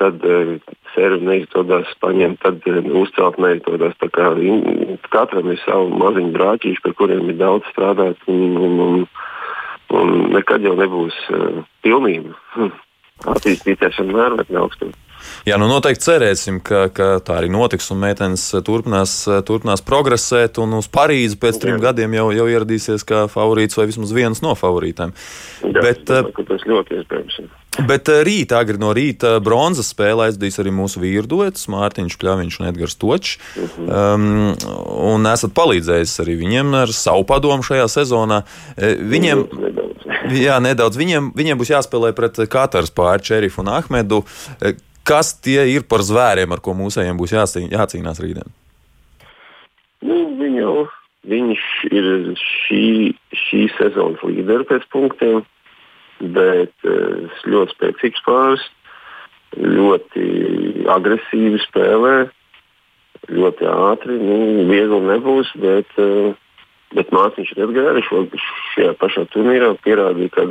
tad 0.00 0.24
uh, 0.24 0.54
servi 0.94 1.26
neizdodas 1.26 1.90
paņemt, 2.02 2.40
tad 2.44 2.68
uh, 2.70 2.78
uzcelt 3.02 3.40
neizdodas. 3.42 3.96
Kā, 4.14 4.30
katram 5.12 5.50
ir 5.52 5.60
savi 5.64 5.98
maziņi 6.02 6.34
brāķīši, 6.36 6.84
par 6.84 6.96
kuriem 7.00 7.32
ir 7.32 7.40
daudz 7.40 7.68
strādāt, 7.72 8.22
un, 8.30 8.56
un, 8.68 8.78
un, 8.86 9.02
un 9.98 10.14
nekad 10.36 10.66
jau 10.66 10.76
nebūs 10.78 11.18
uh, 11.34 11.64
pilnība. 11.86 12.36
Hm. 12.56 12.72
Attīstīties 13.34 13.98
vienmēr 13.98 14.38
vajag 14.38 14.58
augstāk. 14.62 14.96
Jā, 15.48 15.56
nu 15.60 15.68
noteikti 15.70 16.04
cerēsim, 16.04 16.60
ka, 16.64 16.84
ka 16.94 17.08
tā 17.24 17.38
arī 17.40 17.48
notiks 17.52 17.90
un 17.94 17.98
meitenes 18.02 18.44
turpinās, 18.66 19.20
turpinās 19.48 19.82
progresēt. 19.86 20.60
Un 20.62 20.76
uz 20.78 20.86
Parīzi 20.92 21.38
pēc 21.40 21.60
trim 21.62 21.78
Jā. 21.78 21.88
gadiem 21.88 22.14
jau, 22.18 22.28
jau 22.36 22.46
ieradīsies 22.52 23.06
kā 23.08 23.24
favorīts 23.32 23.78
vai 23.78 23.88
vismaz 23.90 24.14
viens 24.14 24.42
no 24.44 24.54
favorītiem. 24.58 25.14
Jā, 25.64 25.82
Bet, 25.82 26.04
domāju, 26.10 26.46
tas 26.52 26.66
ļoti 26.68 27.00
iespējams. 27.00 27.40
Bet 27.86 28.08
eh, 28.10 28.22
rīt, 28.26 28.52
agri 28.56 28.80
no 28.80 28.90
rīta 28.96 29.36
bronzas 29.44 29.92
spēlē 29.92 30.28
aizdīs 30.28 30.58
arī 30.58 30.72
mūsu 30.74 31.02
vīru 31.02 31.28
duets, 31.30 31.68
Mārtiņš 31.70 32.16
Kļaviņš 32.18 32.58
un 32.58 32.68
Edgars 32.72 32.98
Točs. 32.98 33.36
Uh 33.38 33.76
-huh. 33.76 33.92
um, 34.14 34.24
un 35.12 35.28
esat 35.30 35.54
palīdzējis 35.54 36.16
arī 36.24 36.38
viņiem 36.42 36.74
ar 36.82 36.92
savu 36.94 37.24
padomu 37.28 37.62
šajā 37.62 37.86
sezonā. 37.92 38.42
Eh, 38.76 38.98
viņiem, 38.98 39.46
jā, 40.46 40.58
nedaudz. 40.64 40.98
Viņiem, 40.98 41.32
viņiem 41.38 41.58
būs 41.58 41.74
jāspēlē 41.76 42.12
pret 42.12 42.42
Katars 42.50 42.90
pāri 42.90 43.22
Čerifu 43.22 43.62
un 43.62 43.70
Ahmedu. 43.76 44.24
Eh, 44.60 44.74
kas 45.04 45.34
tie 45.40 45.68
ir 45.70 45.86
par 45.88 46.02
zvēriem, 46.02 46.52
ar 46.52 46.60
ko 46.60 46.74
mūsējiem 46.74 47.16
būs 47.16 47.36
jācīn, 47.36 47.70
jācīnās 47.70 48.18
rītdien? 48.20 48.50
Nu, 50.02 50.18
viņu, 50.38 50.88
viņš 51.30 51.62
ir 51.90 52.34
šī, 52.42 53.14
šī 53.46 53.62
sezonas 53.78 54.22
līderis 54.26 54.68
pēc 54.68 54.84
punktiem 54.92 55.46
bet 56.20 56.88
uh, 56.88 57.38
ļoti 57.48 57.76
spēcīgs 57.76 58.24
pāris, 58.26 58.64
ļoti 59.58 60.24
agresīvi 60.92 61.60
spēlē, 61.62 62.16
ļoti 63.32 63.68
ātri. 63.70 64.18
Nu, 64.22 64.66
viegli 64.70 65.00
nebūs, 65.06 65.52
bet, 65.62 65.92
uh, 66.00 66.34
bet 66.96 67.14
Mārtiņš 67.14 67.54
Redgāris 67.58 68.10
šajā 68.74 68.96
pašā 69.00 69.28
turnīrā 69.34 69.72
pierādīja, 69.84 70.34
ka, 70.34 70.48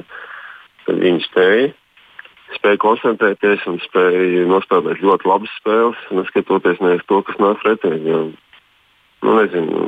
ka 0.88 0.98
viņi 0.98 1.28
spēja. 1.28 1.70
Spēja 2.56 2.80
koncentrēties 2.80 3.66
un 3.68 3.76
spēja 3.84 4.46
nospēlēt 4.48 5.02
ļoti 5.04 5.28
labas 5.28 5.52
spēles, 5.60 6.04
neskatoties 6.16 6.80
ne 6.80 6.96
uz 6.96 7.04
to, 7.10 7.20
kas 7.28 7.40
nāk 7.44 7.60
pretī. 7.60 7.92
Nu, 8.08 9.34
nezinu, 9.36 9.82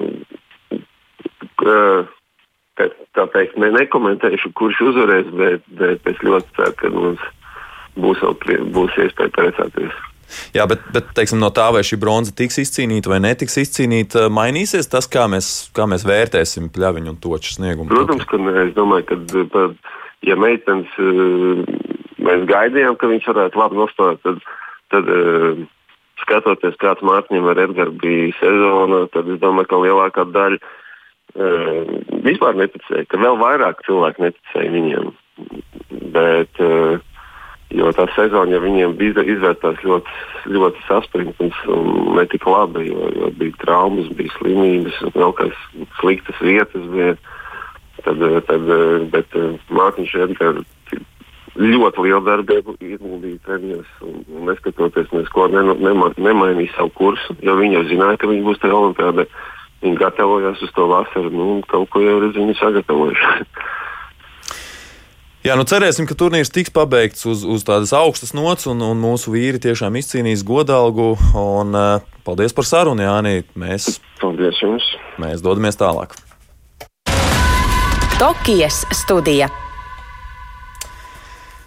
uh, 1.63 2.18
tā 3.17 3.25
teikt, 3.33 3.57
ne, 3.61 3.71
nekomentēšu, 3.75 4.53
kurš 4.57 4.83
uzvarēs, 4.91 5.33
bet, 5.39 5.65
bet 5.79 6.07
es 6.09 6.21
ļoti 6.25 6.55
ceru, 6.57 6.75
ka 6.79 6.93
mums 6.93 7.25
būs, 7.99 8.23
būs 8.75 9.01
iespēja 9.05 9.33
priecāties. 9.35 9.97
Jā, 10.53 10.65
bet, 10.69 10.83
bet 10.93 11.09
teiksim, 11.17 11.39
no 11.41 11.49
tā, 11.53 11.65
vai 11.73 11.81
šī 11.85 11.97
bronza 12.01 12.33
tiks 12.37 12.59
izcīnīta 12.61 13.09
vai 13.09 13.17
netiks 13.23 13.57
izcīnīta, 13.63 14.27
mainīsies 14.33 14.89
tas, 14.91 15.09
kā 15.09 15.25
mēs, 15.31 15.71
kā 15.73 15.87
mēs 15.89 16.05
vērtēsim 16.05 16.69
pļaviņu 16.75 17.15
un 17.15 17.17
toču 17.23 17.55
sniegumu. 17.55 17.89
Protams, 17.89 18.27
ka 18.29 18.37
ne, 18.41 18.53
es 18.67 18.75
domāju, 18.77 19.07
ka, 19.09 19.17
tad, 19.55 19.79
ja 20.27 20.37
meitenes 20.37 20.93
mēs 22.21 22.45
gaidījām, 22.49 22.99
ka 22.99 23.09
viņš 23.09 23.29
varētu 23.31 23.61
labi 23.63 23.79
nostāt, 23.81 24.21
tad, 24.25 24.43
tad 24.93 25.09
skatoties, 26.21 26.77
kāds 26.81 27.01
Mārtiņam 27.05 27.49
ar 27.49 27.63
Edgars 27.65 27.97
bija 28.01 28.29
sezona, 28.37 29.05
tad 29.13 29.29
es 29.33 29.41
domāju, 29.41 29.71
ka 29.71 29.81
lielākā 29.81 30.27
daļa 30.35 30.61
vispār 32.25 32.57
neticēja, 32.59 33.07
ka 33.09 33.19
vēl 33.21 33.39
vairāk 33.39 33.83
cilvēku 33.87 34.25
neticēja 34.25 34.73
viņiem. 34.73 35.11
Bet, 36.13 36.61
uh, 36.63 36.99
jo 37.75 37.91
tā 37.95 38.05
sezona 38.15 38.57
ja 38.57 38.61
viņiem 38.63 38.95
bija 38.99 39.23
izvērtās 39.23 39.81
ļoti, 39.85 40.15
ļoti 40.51 40.85
saspringta 40.87 41.49
un 41.75 42.15
ne 42.17 42.25
tik 42.31 42.47
labi, 42.49 42.89
jo, 42.89 43.11
jo 43.15 43.31
bija 43.39 43.61
traumas, 43.63 44.09
bija 44.19 44.33
slimības, 44.37 44.99
vēl 45.15 45.35
kādas 45.37 45.67
sliktas 46.01 46.41
vietas. 46.43 46.89
Bija. 46.95 47.17
Tad, 47.99 48.21
tad, 48.47 48.69
bet 49.11 49.33
Mārtiņš 49.75 50.13
Edgars 50.23 50.67
ļoti 51.59 52.03
lielu 52.05 52.21
darbu 52.23 52.75
ieguldīja 52.79 53.39
treniņos, 53.45 53.89
neskatoties 54.47 55.11
uz 55.19 55.31
ko, 55.33 55.47
nemainīja 55.51 56.75
savu 56.75 56.93
kursu, 56.95 57.35
jo 57.43 57.55
viņi 57.59 57.79
jau 57.79 57.85
zināja, 57.89 58.19
ka 58.21 58.29
viņi 58.29 58.45
būs 58.45 58.61
tajā 58.61 58.77
olimpiādē. 58.77 59.25
Gatavojās 59.81 60.59
uz 60.65 60.71
to 60.75 60.87
vasaru, 60.91 61.31
nu, 61.31 61.51
kaut 61.67 61.87
ko 61.93 62.01
jau 62.03 62.17
ir 62.19 62.33
viņi 62.35 62.57
sagatavojuši. 62.59 63.45
Jā, 65.39 65.55
nu 65.55 65.63
cerēsim, 65.63 66.03
ka 66.03 66.17
turnīrs 66.19 66.51
tiks 66.51 66.73
pabeigts 66.75 67.23
uz, 67.23 67.45
uz 67.47 67.63
tādas 67.63 67.93
augstas 67.95 68.33
nots, 68.35 68.67
un, 68.67 68.83
un 68.83 68.99
mūsu 68.99 69.31
vīri 69.31 69.61
tiešām 69.63 69.95
izcīnīs 69.95 70.43
godalgu. 70.43 71.13
Un, 71.39 71.71
uh, 71.71 72.17
paldies 72.27 72.51
par 72.51 72.67
sarunu, 72.67 73.05
Jāni. 73.05 73.45
Mēs, 73.55 74.01
paldies 74.19 74.59
jums. 74.59 74.83
Mēs 75.15 75.39
dodamies 75.45 75.79
tālāk. 75.79 76.17
Tokijas 78.19 78.83
studija. 78.91 79.47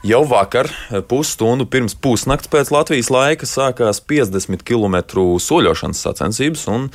Jau 0.05 0.21
vakar, 0.29 0.67
pusstundu 1.09 1.65
pirms 1.71 1.95
pusnakts 1.95 2.51
pēc 2.53 2.73
Latvijas 2.75 3.09
laika, 3.15 3.47
sākās 3.49 4.03
50 4.05 4.65
km 4.67 4.99
soļošanas 5.41 6.01
sacensības, 6.05 6.67
un 6.69 6.91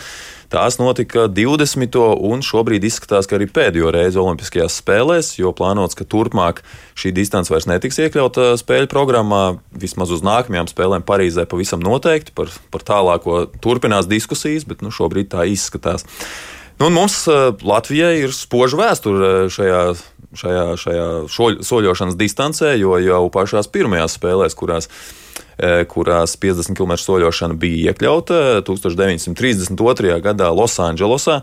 tās 0.51 0.77
notika 0.79 1.27
20. 1.31 1.97
un 2.29 2.43
šobrīd 2.45 2.85
izskatās, 2.87 3.27
ka 3.27 3.37
arī 3.37 3.47
pēdējo 3.51 3.91
reizi 3.93 4.19
Olimpiskajās 4.21 4.79
spēlēs, 4.81 5.33
jo 5.39 5.53
plānots, 5.55 5.97
ka 5.97 6.07
turpmāk 6.07 6.63
šī 6.97 7.13
distance 7.15 7.51
vairs 7.53 7.67
netiks 7.69 7.99
iekļauta 8.03 8.53
spēļu 8.61 8.91
programmā, 8.91 9.43
vismaz 9.71 10.13
uz 10.15 10.23
nākamajām 10.25 10.71
spēlēm 10.71 11.07
Parīzē 11.07 11.47
pavisam 11.49 11.83
noteikti, 11.83 12.35
par, 12.37 12.51
par 12.73 12.85
tālāko 12.87 13.45
turpinās 13.63 14.09
diskusijas, 14.09 14.67
bet 14.67 14.85
nu, 14.85 14.93
šobrīd 14.93 15.31
tā 15.35 15.47
izskatās. 15.51 16.07
Nu, 16.77 16.91
mums 16.93 17.23
Latvijai 17.65 18.19
ir 18.21 18.35
spoža 18.37 18.77
vēsture 18.77 19.31
šajā 19.53 19.81
šajā, 20.37 20.65
šajā 20.81 21.07
šoļ, 21.33 21.61
soļošanas 21.67 22.17
distancē, 22.19 22.75
jo 22.79 22.97
jau 23.01 23.23
pašās 23.33 23.69
pirmajās 23.73 24.17
spēlēs, 24.19 24.55
kurās 24.57 24.89
e, 25.57 25.83
kurās 25.89 26.37
50 26.41 26.77
km 26.77 26.95
soļošana 27.01 27.57
bija 27.59 27.91
iekļauta 27.91 28.61
1932. 28.67 30.15
gadā 30.23 30.51
Losandželosā. 30.53 31.41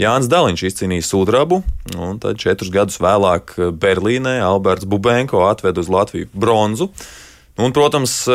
Jānis 0.00 0.30
Daliņš 0.32 0.66
izcīnīja 0.70 1.08
sudrabu, 1.08 1.62
un 1.96 2.20
tad 2.22 2.40
četrus 2.42 2.72
gadus 2.74 3.00
vēlāk 3.02 3.56
Berlīnē 3.80 4.38
Alberts 4.44 4.88
Bubenko 4.88 5.46
atveda 5.50 5.82
uz 5.82 5.92
Latviju 5.92 6.30
bronzu. 6.34 6.90
Un, 7.56 7.72
protams, 7.72 8.26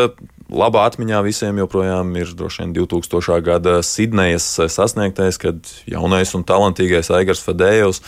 labā 0.50 0.88
atmiņā 0.90 1.22
visiem 1.26 1.60
joprojām 1.62 2.10
ir 2.18 2.32
droši 2.38 2.64
vien 2.64 2.74
2000. 2.76 3.38
gada 3.46 3.78
Sidnejas 3.86 4.48
sasniegtais, 4.74 5.38
kad 5.42 5.62
jaunais 5.86 6.34
un 6.34 6.46
talantīgais 6.48 7.12
Aigars 7.14 7.44
Fedējovs 7.46 8.02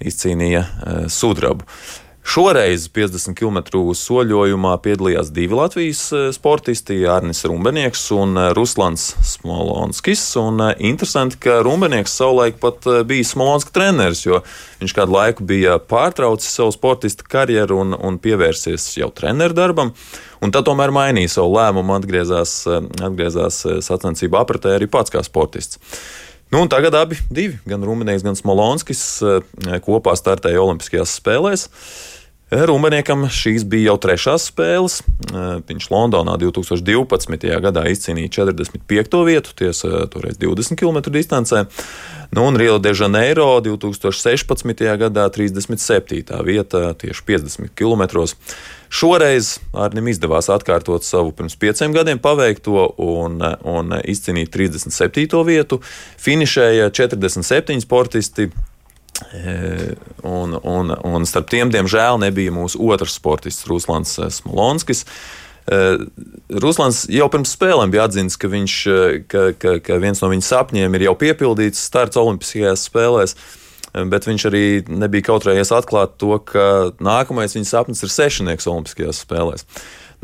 izcīnīja 0.00 0.64
e, 0.64 0.96
sudrabu. 1.12 1.66
Šoreiz 2.24 2.86
50 2.88 3.36
km 3.36 3.58
soļojumā 3.92 4.70
piedalījās 4.80 5.28
divi 5.36 5.58
Latvijas 5.58 6.00
e, 6.08 6.22
sportisti, 6.32 6.96
Arnis 7.10 7.44
Rumbenieks 7.44 8.06
un 8.16 8.38
e, 8.40 8.46
Ruslans 8.56 9.10
Smolonskis. 9.34 10.22
Un 10.40 10.62
interesanti, 10.78 11.36
ka 11.44 11.58
Rumbenieks 11.66 12.16
savulaik 12.16 12.56
pat 12.62 12.88
bija 13.04 13.28
Smolonska 13.28 13.76
treneris, 13.76 14.24
jo 14.24 14.40
viņš 14.80 14.96
kādu 14.96 15.18
laiku 15.18 15.44
bija 15.52 15.76
pārtraucis 15.78 16.56
savu 16.56 16.72
sportista 16.72 17.28
karjeru 17.28 17.82
un, 17.84 17.92
un 17.92 18.16
pievērsies 18.22 18.88
jau 18.96 19.12
treneru 19.12 19.56
darbam. 19.60 19.92
Un 20.44 20.52
tad 20.52 20.64
tomēr 20.68 20.92
mainīja 20.92 21.36
savu 21.38 21.54
lēmumu, 21.58 21.92
atgriezās, 21.96 22.62
atgriezās 23.04 23.62
sacensību 23.84 24.40
apritē 24.40 24.74
arī 24.78 24.88
pats 24.92 25.12
kā 25.12 25.22
sportists. 25.24 25.80
Nu, 26.54 26.68
tagad 26.70 26.94
abi 26.94 27.16
divi, 27.34 27.56
gan 27.66 27.82
Rumānijas, 27.82 28.22
gan 28.22 28.36
Smolonskis, 28.38 29.00
eh, 29.26 29.72
kopā 29.82 30.12
startēja 30.14 30.60
Olimpiskajās 30.62 31.16
spēlēs. 31.18 31.64
Rumāniekam 32.52 33.24
šīs 33.32 33.64
bija 33.64 33.88
jau 33.88 33.96
trešās 34.04 34.50
spēles. 34.50 34.98
Viņš 35.64 35.86
Londonā 35.90 36.36
2012. 36.38 37.46
gadā 37.64 37.86
izcīnīja 37.88 38.30
45. 38.44 39.22
vietu, 39.24 39.54
tiesa 39.56 40.04
toreiz 40.12 40.36
20 40.42 40.76
km 40.76 41.00
distancē. 41.14 41.64
Nu, 42.36 42.44
un 42.50 42.58
Rio 42.60 42.76
de 42.78 42.92
Janeiro 42.92 43.46
2016. 43.64 44.84
gadā 45.00 45.24
37. 45.32 46.20
vieta 46.44 46.92
tieši 47.00 47.24
50 47.26 47.72
km. 47.74 48.28
Šoreiz 48.92 49.56
Arnim 49.72 50.12
izdevās 50.12 50.50
atkārtot 50.52 51.02
savu 51.02 51.32
pirms 51.32 51.56
pieciem 51.56 51.96
gadiem 51.96 52.20
paveikto 52.22 52.90
un, 53.00 53.40
un 53.64 53.96
izcīnīt 54.04 54.52
37. 54.52 55.40
vietu. 55.48 55.80
Finišēja 56.20 56.92
47 56.92 57.80
sportisti. 57.82 58.50
Un, 60.24 60.54
un, 60.58 60.92
un 61.06 61.26
starp 61.28 61.50
tiem, 61.52 61.70
diemžēl, 61.70 62.18
nebija 62.22 62.52
mūsu 62.54 62.80
otrs 62.90 63.16
sportists, 63.18 63.66
Ruslans 63.70 64.16
Smolonskis. 64.38 65.04
Ruslans 66.64 67.04
jau 67.08 67.28
pirms 67.32 67.54
spēlēm 67.56 67.92
bija 67.94 68.08
atzīts, 68.08 68.36
ka, 68.40 68.50
viņš, 68.52 68.78
ka, 69.30 69.44
ka, 69.58 69.76
ka 69.84 69.98
viens 70.02 70.20
no 70.20 70.30
viņa 70.32 70.48
sapņiem 70.48 70.98
ir 70.98 71.06
jau 71.06 71.14
piepildīts 71.20 71.84
starts 71.88 72.20
Olimpiskajās 72.20 72.88
spēlēs. 72.90 73.36
Bet 73.94 74.26
viņš 74.26 74.48
arī 74.50 74.64
nebija 74.90 75.28
kautrējies 75.30 75.70
atklāt 75.76 76.16
to, 76.18 76.34
ka 76.42 76.90
nākamais 76.98 77.54
viņa 77.54 77.68
sapnis 77.70 78.02
ir 78.02 78.10
sešnieks 78.10 78.66
Olimpiskajās 78.66 79.22
spēlēs. 79.22 79.68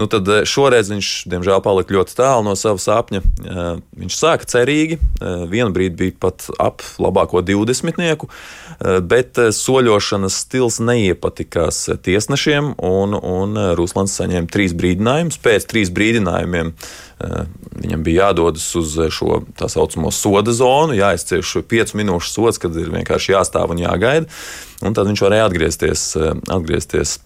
Nu, 0.00 0.06
tad 0.08 0.28
eh, 0.32 0.46
šoreiz 0.48 0.88
viņš, 0.88 1.08
diemžēl, 1.28 1.60
palika 1.60 1.92
ļoti 1.92 2.14
tālu 2.16 2.46
no 2.46 2.54
sava 2.56 2.80
sapņa. 2.80 3.20
Eh, 3.20 3.68
viņš 4.00 4.16
sāka 4.16 4.48
cerīgi, 4.48 4.96
eh, 4.96 5.42
vienu 5.50 5.74
brīdi 5.76 5.98
bija 5.98 6.16
pat 6.24 6.46
ap 6.56 6.80
labāko 7.00 7.42
20, 7.44 8.24
bet 9.04 9.36
soļošanas 9.36 10.38
stils 10.46 10.78
neiepatikās 10.80 11.82
tiesnešiem, 12.00 12.72
un, 12.80 13.12
un 13.12 13.58
Ruslans 13.76 14.14
saņēma 14.16 14.48
trīs 14.48 14.72
brīdinājumus. 14.72 15.36
Pēc 15.42 15.66
trīs 15.68 15.92
brīdinājumiem 15.92 16.72
viņam 17.20 18.04
bija 18.06 18.30
jādodas 18.30 18.64
uz 18.80 18.96
šo 19.12 19.42
tā 19.58 19.68
saucamo 19.68 20.08
soda 20.14 20.54
zonu, 20.56 20.96
jāizcieš 20.96 21.58
piecu 21.68 22.00
minūšu 22.00 22.32
sods, 22.32 22.62
kad 22.62 22.76
ir 22.80 22.88
vienkārši 22.94 23.34
jāstāv 23.34 23.74
un 23.74 23.84
jāgaida, 23.84 24.30
un 24.80 24.96
tad 24.96 25.12
viņš 25.12 25.26
varēja 25.26 25.50
atgriezties. 25.50 26.06
atgriezties 26.48 27.18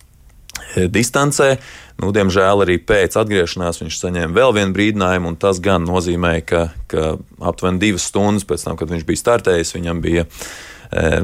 distancē. 0.90 1.56
Nu, 2.02 2.10
diemžēl 2.14 2.64
arī 2.64 2.80
pēc 2.82 3.14
atgriešanās 3.20 3.78
viņš 3.82 3.98
saņēma 4.00 4.34
vēl 4.34 4.54
vienu 4.56 4.74
brīdinājumu, 4.74 5.30
un 5.30 5.38
tas 5.38 5.60
gan 5.62 5.86
nozīmē, 5.86 6.40
ka, 6.46 6.66
ka 6.90 7.14
aptuveni 7.38 7.82
divas 7.82 8.08
stundas 8.10 8.46
pēc 8.48 8.66
tam, 8.66 8.78
kad 8.80 8.90
viņš 8.90 9.04
bija 9.06 9.22
startējis, 9.22 9.74
viņam 9.76 10.00
bija 10.02 10.24
e, 10.26 11.22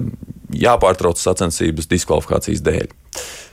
jāpārtrauc 0.62 1.18
sacensības 1.18 1.90
diskvalifikācijas 1.90 2.62
dēļ. 2.68 2.86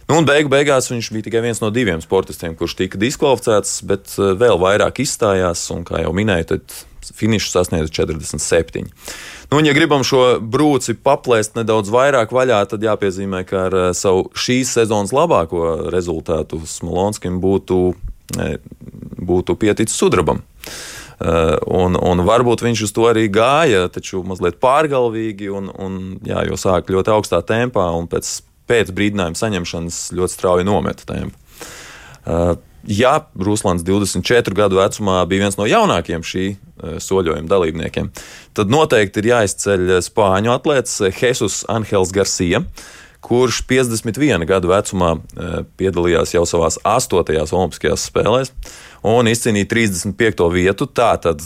Nu, 0.08 0.22
un 0.22 0.28
beigu 0.30 0.52
beigās 0.54 0.92
viņš 0.92 1.10
bija 1.16 1.26
tikai 1.26 1.42
viens 1.44 1.60
no 1.60 1.72
diviem 1.74 2.04
sportistiem, 2.06 2.54
kurš 2.56 2.78
tika 2.84 3.02
diskvalificēts, 3.02 3.80
bet 3.90 4.14
e, 4.14 4.30
vēl 4.38 4.62
vairāk 4.62 5.02
izstājās, 5.04 5.66
un, 5.74 5.82
kā 5.90 6.06
jau 6.06 6.14
minēju, 6.16 6.52
finišu 7.16 7.52
sasniedza 7.52 7.92
47. 7.94 8.86
Nu, 9.52 9.58
un, 9.58 9.66
ja 9.66 9.74
gribam 9.76 10.04
šo 10.08 10.40
brūci 10.44 10.98
paplēst 11.00 11.56
nedaudz 11.56 11.92
vairāk 11.94 12.34
vaļā, 12.36 12.60
tad 12.72 12.84
jāpiezīmē, 12.84 13.44
ka 13.48 13.68
ar 13.70 13.78
eh, 13.80 13.88
savu 13.98 14.28
šīs 14.36 14.76
sezonas 14.80 15.16
labāko 15.16 15.90
rezultātu 15.94 16.60
Smolonskim 16.68 17.40
būtu, 17.44 17.82
eh, 18.40 18.58
būtu 19.18 19.58
pieticis 19.60 19.98
sudrabam. 19.98 20.44
Uh, 21.18 21.56
un, 21.74 21.96
un 21.98 22.20
varbūt 22.22 22.62
viņš 22.62 22.82
uz 22.86 22.92
to 22.94 23.08
arī 23.10 23.24
gāja, 23.34 23.88
taču 23.90 24.20
mazliet 24.22 24.60
pārgalvīgi, 24.62 25.48
un, 25.50 25.72
un, 25.74 25.96
jā, 26.22 26.44
jo 26.46 26.60
sāk 26.62 26.92
ļoti 26.94 27.10
augstā 27.10 27.40
tempā, 27.42 27.88
un 27.98 28.06
pēc, 28.12 28.30
pēc 28.70 28.92
brīdinājuma 28.94 29.40
saņemšanas 29.40 29.98
ļoti 30.14 30.36
strauji 30.36 30.68
nometa 30.70 31.10
tempu. 31.10 31.34
Uh, 32.28 32.58
ja 32.88 33.14
Ruslans 33.36 33.84
24 33.84 34.56
gadu 34.56 34.80
vecumā 34.80 35.22
bija 35.28 35.46
viens 35.46 35.58
no 35.60 35.68
jaunākajiem 35.68 36.24
šī 36.24 36.46
eh, 36.48 36.58
soļojuma 37.04 37.50
dalībniekiem, 37.52 38.12
tad 38.56 38.72
noteikti 38.72 39.22
ir 39.22 39.32
jāizceļ 39.34 39.98
spāņu 40.08 40.54
atlētājs 40.56 41.22
Jesus 41.22 41.64
Angels 41.72 42.14
Garcia. 42.16 42.64
Kurš 43.28 43.64
51 43.68 44.46
gadu 44.48 44.70
vecumā 44.70 45.16
piedalījās 45.76 46.36
jau 46.36 46.44
savā 46.48 46.70
8. 46.86 47.18
Olimpiskajās 47.58 48.06
spēlēs 48.08 48.54
un 49.04 49.28
izcīnīja 49.28 49.68
35. 49.74 50.46
vietu. 50.54 50.86
Tātad 50.88 51.42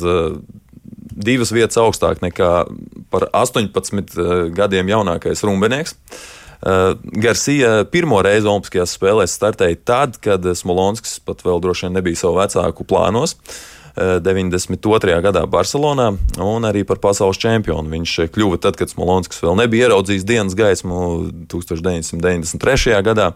divas 1.15 1.53
vietas 1.55 1.79
augstāk 1.81 2.21
nekā 2.21 2.51
par 3.09 3.25
18 3.31 4.51
gadiem 4.57 4.91
jaunākais 4.93 5.41
rumbenieks. 5.47 5.95
Uh, 6.61 6.93
Garcia 7.17 7.81
pirmo 7.89 8.19
reizi 8.21 8.45
Olimpiskajās 8.45 8.93
spēlēs 8.97 9.33
startēja 9.33 9.79
tad, 9.87 10.19
kad 10.21 10.45
Smolonskis 10.57 11.17
pat 11.25 11.41
vēl 11.45 11.61
droši 11.63 11.87
vien 11.87 11.95
nebija 11.97 12.19
savu 12.19 12.37
vecāku 12.37 12.85
plānos. 12.85 13.37
92. 13.97 14.77
Uh, 14.79 15.17
gadā 15.25 15.41
Barcelonā 15.51 16.11
un 16.39 16.67
arī 16.69 16.85
par 16.87 17.01
pasaules 17.03 17.41
čempionu. 17.41 17.91
Viņš 17.91 18.13
kļuva 18.31 18.61
tad, 18.61 18.77
kad 18.79 18.93
Smolonskis 18.93 19.41
vēl 19.43 19.57
nebija 19.59 19.89
ieraudzījis 19.89 20.27
dienas 20.27 20.55
gaismu 20.55 21.01
1993. 21.51 23.01
gadā. 23.09 23.33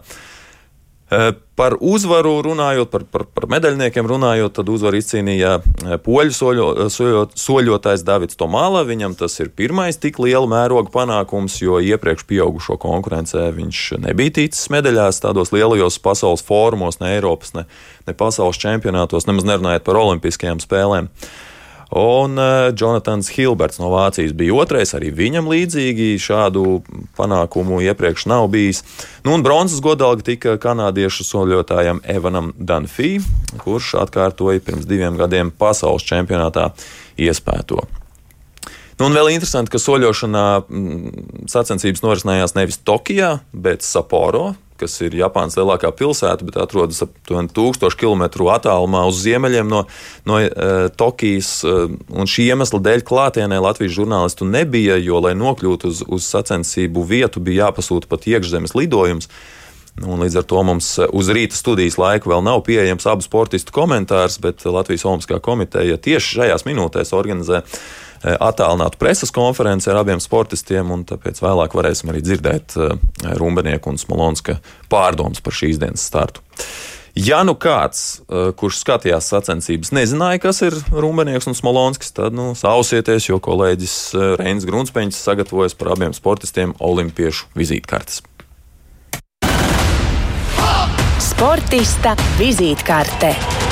Eh, 1.06 1.28
par 1.54 1.76
uzvaru 1.78 2.40
runājot, 2.42 2.88
par, 2.90 3.04
par, 3.06 3.22
par 3.30 3.44
medaļniekiem 3.46 4.08
runājot, 4.10 4.56
tad 4.58 4.70
uzvaru 4.74 4.98
izcīnīja 4.98 5.52
eh, 5.62 5.92
poļu 6.02 6.34
soļo, 6.34 6.64
eh, 6.82 6.88
soļo, 6.90 7.20
soļotājs 7.38 8.02
Davids 8.02 8.38
Tomāla. 8.40 8.82
Viņam 8.88 9.14
tas 9.14 9.38
ir 9.38 9.52
pirmais 9.54 10.00
tik 10.02 10.18
liela 10.18 10.50
mēroga 10.50 10.90
panākums, 10.90 11.60
jo 11.62 11.78
iepriekš 11.78 12.26
pieaugušo 12.26 12.74
konkurencē 12.82 13.46
viņš 13.54 13.84
nebija 14.02 14.34
ticis 14.40 14.66
medaļās 14.74 15.22
tādos 15.22 15.54
lielajos 15.54 16.00
pasaules 16.02 16.42
fórumos, 16.42 16.98
ne 16.98 17.14
Eiropas, 17.14 17.54
ne, 17.54 17.68
ne 18.08 18.16
pasaules 18.18 18.58
čempionātos, 18.58 19.30
nemaz 19.30 19.46
nerunājot 19.46 19.86
par 19.86 20.02
olimpiskajām 20.02 20.58
spēlēm. 20.64 21.12
Un 21.90 22.38
uh, 22.38 22.72
Jonatans 22.74 23.28
Hilberts 23.30 23.78
no 23.78 23.92
Vācijas 23.92 24.34
bija 24.34 24.56
otrais, 24.58 24.90
arī 24.98 25.12
viņam 25.14 25.46
līdzīgi 25.52 26.16
šādu 26.18 26.80
panākumu 27.18 27.78
iepriekš 27.86 28.26
nav 28.26 28.48
bijis. 28.50 28.82
Nu, 29.22 29.36
un 29.36 29.44
bronzas 29.46 29.80
godalga 29.84 30.26
tika 30.26 30.56
kanādiešu 30.58 31.26
soļotājam 31.28 32.02
Evanam 32.02 32.50
Danfī, 32.58 33.20
kurš 33.62 33.94
atkārtoja 34.02 34.64
pirms 34.66 34.88
diviem 34.90 35.14
gadiem 35.20 35.54
pasaules 35.54 36.06
čempionātā 36.06 36.72
iespēto. 37.22 37.84
Nu, 38.96 39.06
un 39.06 39.14
vēl 39.14 39.34
interesanti, 39.34 39.70
ka 39.70 39.78
soļošanā 39.78 40.44
sacensības 41.52 42.02
norisinājās 42.02 42.56
nevis 42.56 42.80
Tokijā, 42.80 43.36
bet 43.52 43.84
Sapporo, 43.84 44.54
kas 44.80 44.94
ir 45.04 45.16
Japānas 45.18 45.56
lielākā 45.58 45.90
pilsēta, 45.96 46.46
bet 46.46 46.58
atrodas 46.60 47.02
aptuveni 47.04 47.50
1000 47.56 47.98
km 47.98 48.26
attālumā 48.52 49.04
uz 49.08 49.20
ziemeļiem 49.24 49.68
no, 49.70 49.84
no 50.28 50.38
uh, 50.44 50.86
Tokijas. 50.96 51.50
Uh, 51.66 51.96
šī 52.28 52.48
iemesla 52.52 52.80
dēļ 52.84 53.04
klātienē 53.06 53.60
Latvijas 53.62 53.96
žurnālistu 53.98 54.48
nebija, 54.48 54.98
jo, 55.02 55.20
lai 55.24 55.34
nokļūtu 55.38 55.92
uz, 55.92 56.02
uz 56.06 56.30
sacensību 56.30 57.04
vietu, 57.06 57.42
bija 57.42 57.66
jāpasūta 57.66 58.10
pat 58.10 58.28
iekšzemes 58.30 58.76
lidojums. 58.78 59.30
Un 60.04 60.20
līdz 60.20 60.42
ar 60.42 60.44
to 60.44 60.60
mums 60.68 60.90
uz 61.00 61.28
rīta 61.32 61.56
studijas 61.56 61.96
laiku 61.96 62.28
vēl 62.28 62.42
nav 62.44 62.60
pieejams 62.66 63.06
abu 63.08 63.24
sportistu 63.24 63.72
komentārs, 63.72 64.36
bet 64.44 64.66
Latvijas 64.68 65.06
Olimpiskā 65.08 65.40
komiteja 65.40 65.96
tieši 65.96 66.34
šajās 66.34 66.66
minūtēs 66.68 67.14
organizē 67.16 67.62
uh, 67.62 67.78
attālinātu 68.24 68.98
preses 69.00 69.32
konferenci 69.34 69.90
ar 69.92 70.00
abiem 70.02 70.20
sportistiem, 70.22 70.90
un 70.92 71.04
tāpēc 71.08 71.40
vēlāk 71.42 71.76
varēsim 71.76 72.12
arī 72.12 72.22
dzirdēt 72.24 72.76
eh, 72.76 72.98
Rumbenieku 73.38 73.92
un 73.92 74.00
Smolonska 74.00 74.60
pārdomas 74.92 75.42
par 75.44 75.56
šīs 75.56 75.80
dienas 75.82 76.06
startu. 76.06 76.44
Ja 77.16 77.40
nu 77.48 77.54
kāds, 77.56 78.20
eh, 78.28 78.50
kurš 78.56 78.82
skatījās 78.82 79.28
sacensības, 79.32 79.92
nezināja, 79.96 80.42
kas 80.46 80.62
ir 80.66 80.76
Rumbenieks 80.92 81.48
un 81.50 81.56
Smolonskis, 81.56 82.14
tad 82.16 82.36
nu, 82.36 82.52
sausieties, 82.58 83.30
jo 83.30 83.40
kolēģis 83.42 83.98
Reinis 84.40 84.68
Grunspeņš 84.68 85.20
sagatavojas 85.20 85.76
par 85.78 85.94
abiem 85.96 86.16
sportistiem 86.16 86.76
olimpiešu 86.80 87.50
vizītkartes. 87.56 88.22
Sportista 91.36 92.14
vizītkarte. 92.38 93.65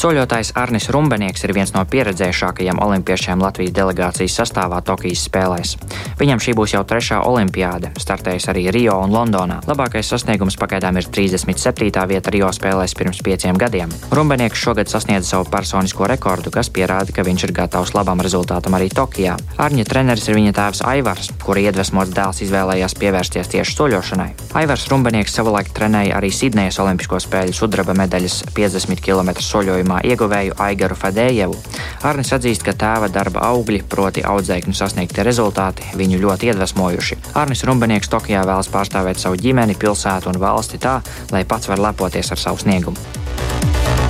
Soļotājs 0.00 0.54
Arnis 0.56 0.86
Rumbenieks 0.88 1.42
ir 1.44 1.52
viens 1.52 1.74
no 1.74 1.82
pieredzējušākajiem 1.84 2.78
olimpiešiem 2.80 3.42
Latvijas 3.44 3.74
delegācijas 3.76 4.32
sastāvā 4.38 4.78
Tokijas 4.80 5.26
spēlēs. 5.28 5.74
Viņam 6.16 6.40
šī 6.40 6.54
būs 6.56 6.72
jau 6.72 6.80
trešā 6.88 7.18
olimpiāde, 7.28 7.90
startējis 8.00 8.46
arī 8.48 8.62
Rio 8.72 8.94
un 9.04 9.12
Londonā. 9.12 9.58
Labākais 9.68 10.08
sasniegums 10.08 10.56
pagaidām 10.56 10.96
ir 10.96 11.04
37. 11.04 11.92
vieta 12.08 12.32
Rio 12.32 12.48
spēlēs 12.48 12.94
pirms 12.96 13.20
pieciem 13.26 13.58
gadiem. 13.60 13.92
Rumbenieks 14.16 14.62
šogad 14.62 14.88
sasniedza 14.88 15.34
savu 15.34 15.50
personisko 15.52 16.08
rekordu, 16.08 16.48
kas 16.54 16.72
pierāda, 16.72 17.12
ka 17.12 17.26
viņš 17.28 17.44
ir 17.50 17.52
gatavs 17.60 17.92
labam 17.92 18.24
rezultātam 18.24 18.78
arī 18.80 18.88
Tokijā. 18.88 19.36
Arņa 19.60 19.84
treneris 19.84 20.30
ir 20.32 20.40
viņa 20.40 20.56
tēvs 20.62 20.82
Aivars, 20.94 21.28
kura 21.44 21.66
iedvesmots 21.66 22.16
dēls 22.16 22.40
izvēlējās 22.48 22.96
pievērsties 22.96 23.52
tieši 23.52 23.76
soļošanai. 23.76 24.30
Aivars 24.64 24.88
Rumbenieks 24.88 25.36
savulaik 25.36 25.68
trenēja 25.76 26.16
arī 26.16 26.32
Sidnejas 26.32 26.80
Olimpisko 26.80 27.20
spēļu 27.20 27.52
sudraba 27.60 27.92
medaļas 28.00 28.40
50 28.56 29.04
km 29.04 29.36
soļojumā 29.44 29.89
jautājumā 29.90 30.00
ieguvēju 30.06 30.54
Aigaru 30.58 30.96
Fadējevu. 30.96 31.56
Arnis 32.02 32.32
atzīst, 32.32 32.62
ka 32.64 32.72
tēva 32.72 33.10
darba 33.10 33.42
augļi, 33.50 33.82
proti 33.88 34.22
audzēkņu 34.22 34.74
sasniegtie 34.74 35.24
rezultāti, 35.24 35.84
viņu 35.96 36.20
ļoti 36.22 36.50
iedvesmojuši. 36.50 37.18
Arnis 37.34 37.64
Rumbenieks 37.64 38.08
Tokijā 38.08 38.44
vēlas 38.44 38.70
pārstāvēt 38.70 39.18
savu 39.18 39.36
ģimeni, 39.36 39.78
pilsētu 39.78 40.30
un 40.30 40.40
valsti 40.40 40.78
tā, 40.78 41.00
lai 41.32 41.44
pats 41.44 41.68
var 41.68 41.80
lepoties 41.80 42.32
ar 42.32 42.38
savu 42.38 42.58
sniegumu. 42.62 44.09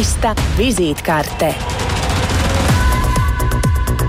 Sportista 0.00 0.32
vizītkarte. 0.56 1.50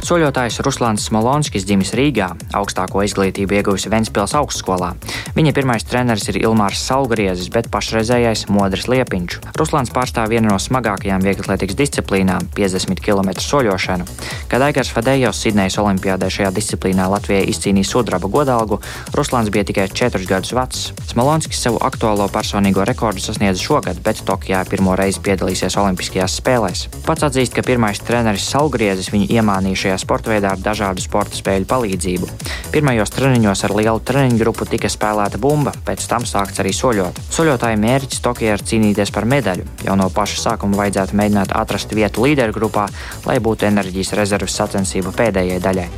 Soļotājs 0.02 0.58
Ruslāns 0.66 1.04
Smolonskis 1.06 1.62
dzimis 1.70 1.92
Rīgā, 1.94 2.32
augstāko 2.58 3.04
izglītību 3.06 3.54
ieguvis 3.60 3.86
Ventspils 3.86 4.34
augstskolā. 4.34 4.96
Viņa 5.36 5.52
pirmais 5.54 5.86
treneris 5.86 6.26
ir 6.32 6.40
Ilmārs 6.42 6.82
Saulgriezis, 6.88 7.52
bet 7.54 7.70
pašreizējais 7.72 8.48
Modris 8.50 8.88
Liepiņš. 8.90 9.38
Ruslāns 9.62 9.94
pārstāv 9.94 10.34
vienu 10.34 10.50
no 10.50 10.58
smagākajām 10.58 11.22
vieglatlētikas 11.22 11.78
disciplīnām- 11.78 12.50
50 12.58 13.00
km 13.00 13.30
soļošanu. 13.46 14.08
Kad 14.50 14.62
Aigars 14.62 14.90
Fadejos 14.90 15.38
Sidnejas 15.38 15.78
olimpiādē 15.78 16.28
šajā 16.34 16.52
disciplīnā 16.52 17.06
Latvijai 17.08 17.46
izcīnīja 17.46 17.86
sudraba 17.86 18.28
godalgu, 18.28 18.82
Ruslāns 19.14 19.52
bija 19.52 19.64
tikai 19.64 19.88
4 19.88 20.26
gadus 20.26 20.52
vecs. 20.52 20.92
Smolonskis 21.14 21.62
savu 21.62 21.78
aktuālo 21.78 22.28
personīgo 22.28 22.84
rekordu 22.86 23.20
sasniedz 23.22 23.62
šogad, 23.62 24.02
bet 24.02 24.26
Tokijā 24.26 24.68
pirmo 24.68 24.98
reizi 24.98 25.20
piedalīsies 25.20 25.78
Olimpiskajās 25.78 26.42
spēlēs. 26.42 26.88
Pats 27.06 27.22
atzīst, 27.22 27.54
ka 27.54 27.62
pirmais 27.62 28.00
treneris 28.00 28.50
Saulgriezis 28.50 29.12
viņu 29.12 29.30
iemānīja 29.30 29.76
šajā 29.76 29.91
sporta 30.00 30.32
veidā 30.32 30.54
ar 30.54 30.62
dažādu 30.62 31.04
sporta 31.04 31.36
spēļu 31.40 31.68
palīdzību. 31.68 32.30
Pirmajos 32.72 33.12
treniņos 33.16 33.66
ar 33.68 33.76
lielu 33.76 34.04
treniņu 34.08 34.40
grupu 34.40 34.68
tika 34.70 34.92
spēlēta 34.92 35.42
bumba, 35.42 35.74
pēc 35.88 36.06
tam 36.08 36.28
sākts 36.28 36.64
arī 36.64 36.72
soļot. 36.76 37.20
Soļotāja 37.34 37.80
mērķis 37.82 38.24
Tokijā 38.24 38.56
ir 38.56 38.66
cīnīties 38.72 39.12
par 39.12 39.28
medaļu. 39.28 39.68
Jau 39.88 39.98
no 40.00 40.08
paša 40.14 40.42
sākuma 40.46 40.84
vajadzētu 40.84 41.20
mēģināt 41.20 41.56
atrast 41.58 41.92
vietu 41.98 42.24
līderu 42.28 42.56
grupā, 42.62 42.88
lai 43.28 43.40
būtu 43.44 43.68
enerģijas 43.72 44.16
rezerves 44.22 44.56
sacensību 44.62 45.16
pēdējai 45.18 45.62
daļai. 45.68 45.90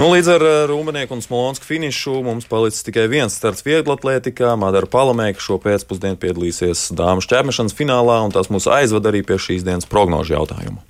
Nu, 0.00 0.06
līdz 0.08 0.28
ar 0.32 0.42
eh, 0.48 0.58
Rūmanieku 0.70 1.12
un 1.12 1.20
Smolonsku 1.20 1.66
finišu 1.68 2.22
mums 2.24 2.46
palicis 2.48 2.86
tikai 2.86 3.02
viens 3.12 3.34
starts 3.36 3.60
vieglatlētikā. 3.66 4.54
Madara 4.56 4.88
Palamēka 4.88 5.44
šo 5.44 5.58
pēcpusdienu 5.60 6.16
piedalīsies 6.22 6.86
dāmas 6.96 7.28
ķēmešanas 7.28 7.76
finālā, 7.76 8.16
un 8.24 8.32
tas 8.32 8.48
mūs 8.48 8.64
aizved 8.64 9.04
arī 9.10 9.20
pie 9.28 9.36
šīs 9.36 9.66
dienas 9.66 9.84
prognožu 9.84 10.38
jautājumu. 10.38 10.80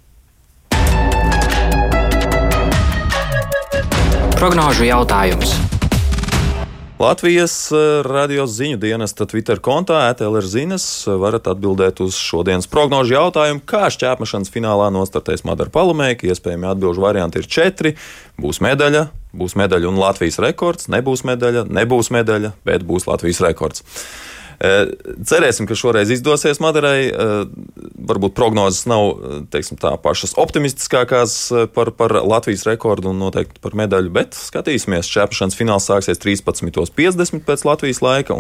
Prognožu 4.39 4.87
jautājums. 4.87 5.59
Latvijas 7.01 7.73
eh, 7.73 8.03
radio 8.05 8.45
ziņu 8.45 8.77
dienesta 8.77 9.25
Twitter 9.25 9.57
kontā 9.65 10.03
ETLR 10.11 10.45
ziņas 10.45 10.85
varat 11.23 11.47
atbildēt 11.49 12.03
uz 12.05 12.19
šodienas 12.21 12.69
prognožu 12.69 13.15
jautājumu, 13.15 13.63
kā 13.65 13.87
šķērsmešanas 13.95 14.53
finālā 14.53 14.91
nostartēs 14.93 15.47
Madara 15.49 15.73
Palumēka. 15.73 16.29
Iespējami 16.29 16.69
atbildžu 16.69 17.01
varianti 17.01 17.41
ir 17.41 17.49
četri. 17.49 17.95
Būs 18.37 18.61
medaļa, 18.61 19.07
būs 19.33 19.57
medaļa 19.57 19.89
un 19.89 20.03
Latvijas 20.03 20.37
rekords, 20.45 20.91
nebūs 20.93 21.25
medaļa, 21.25 21.65
nebūs 21.73 22.13
medaļa, 22.13 22.53
bet 22.69 22.85
būs 22.85 23.09
Latvijas 23.09 23.41
rekords. 23.49 23.87
Cerēsim, 24.61 25.65
ka 25.65 25.77
šoreiz 25.79 26.11
izdosies 26.13 26.61
Madarai. 26.61 27.09
Varbūt 28.11 28.35
prognozes 28.37 28.85
nav 28.91 29.47
teiksim, 29.53 29.79
tā, 29.81 29.95
pašas 30.03 30.37
optimistiskākās 30.41 31.37
par, 31.73 31.93
par 31.97 32.13
Latvijas 32.21 32.67
rekordu 32.69 33.15
un 33.15 33.23
noteikti 33.23 33.63
par 33.65 33.77
medaļu, 33.81 34.13
bet 34.13 34.37
skatīsimies. 34.37 35.09
Čēpašanas 35.09 35.57
fināls 35.57 35.89
sāksies 35.89 36.21
13.50 36.21 37.47
pēc 37.49 37.67
Latvijas 37.69 38.05
laika. 38.05 38.37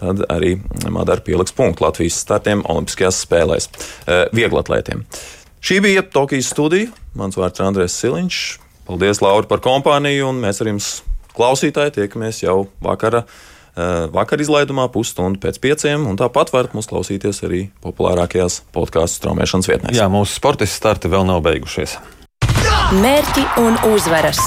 Tad 0.00 0.24
arī 0.32 0.56
Madara 0.90 1.22
pieliks 1.22 1.54
punktu 1.54 1.84
Latvijas 1.84 2.16
startiem 2.24 2.64
Olimpiskajās 2.64 3.20
spēlēs 3.28 3.68
vieglatlētiem. 4.34 5.04
Šī 5.64 5.80
bija 5.84 6.02
Tokijas 6.08 6.50
studija. 6.52 6.88
Mans 7.16 7.36
vārds 7.38 7.60
ir 7.60 7.68
Andrēs 7.68 8.00
Siliņš. 8.00 8.44
Paldies, 8.88 9.20
Laura, 9.24 9.46
par 9.48 9.62
kompāniju, 9.64 10.32
un 10.32 10.40
mēs 10.42 10.60
ar 10.60 10.68
jums 10.72 10.88
klausītāji 11.36 12.00
tiekamies 12.00 12.42
jau 12.42 12.64
vakarā. 12.84 13.22
Eh, 13.74 14.06
vakar 14.14 14.38
izlaidumā, 14.38 14.86
pusstundu 14.94 15.40
pēc 15.42 15.58
pieciem, 15.58 16.04
un 16.06 16.14
tāpat 16.18 16.52
varat 16.54 16.76
mūs 16.78 16.86
klausīties 16.86 17.42
arī 17.42 17.64
populārākajās 17.82 18.60
podkāstu 18.74 19.18
straumēšanas 19.18 19.70
vietnēs. 19.70 19.98
Jā, 19.98 20.06
mūsu 20.12 20.36
sportisti 20.38 20.78
starti 20.78 21.10
vēl 21.10 21.26
nav 21.26 21.42
beigušies. 21.42 21.96
Mērķi 22.94 23.48
un 23.64 23.80
uzvaras! 23.90 24.38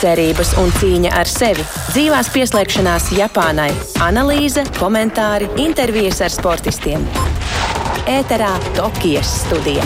Cerības 0.00 0.54
un 0.58 0.72
cīņa 0.80 1.12
ar 1.14 1.28
sevi, 1.30 1.62
dzīvās 1.92 2.32
pieslēgšanās 2.34 3.12
Japānai, 3.14 3.68
analīze, 4.02 4.64
komentāri, 4.80 5.46
intervijas 5.62 6.24
ar 6.24 6.32
sportistiem. 6.32 7.04
Ēterā 8.10 8.56
Tokijas 8.74 9.36
studija. 9.44 9.84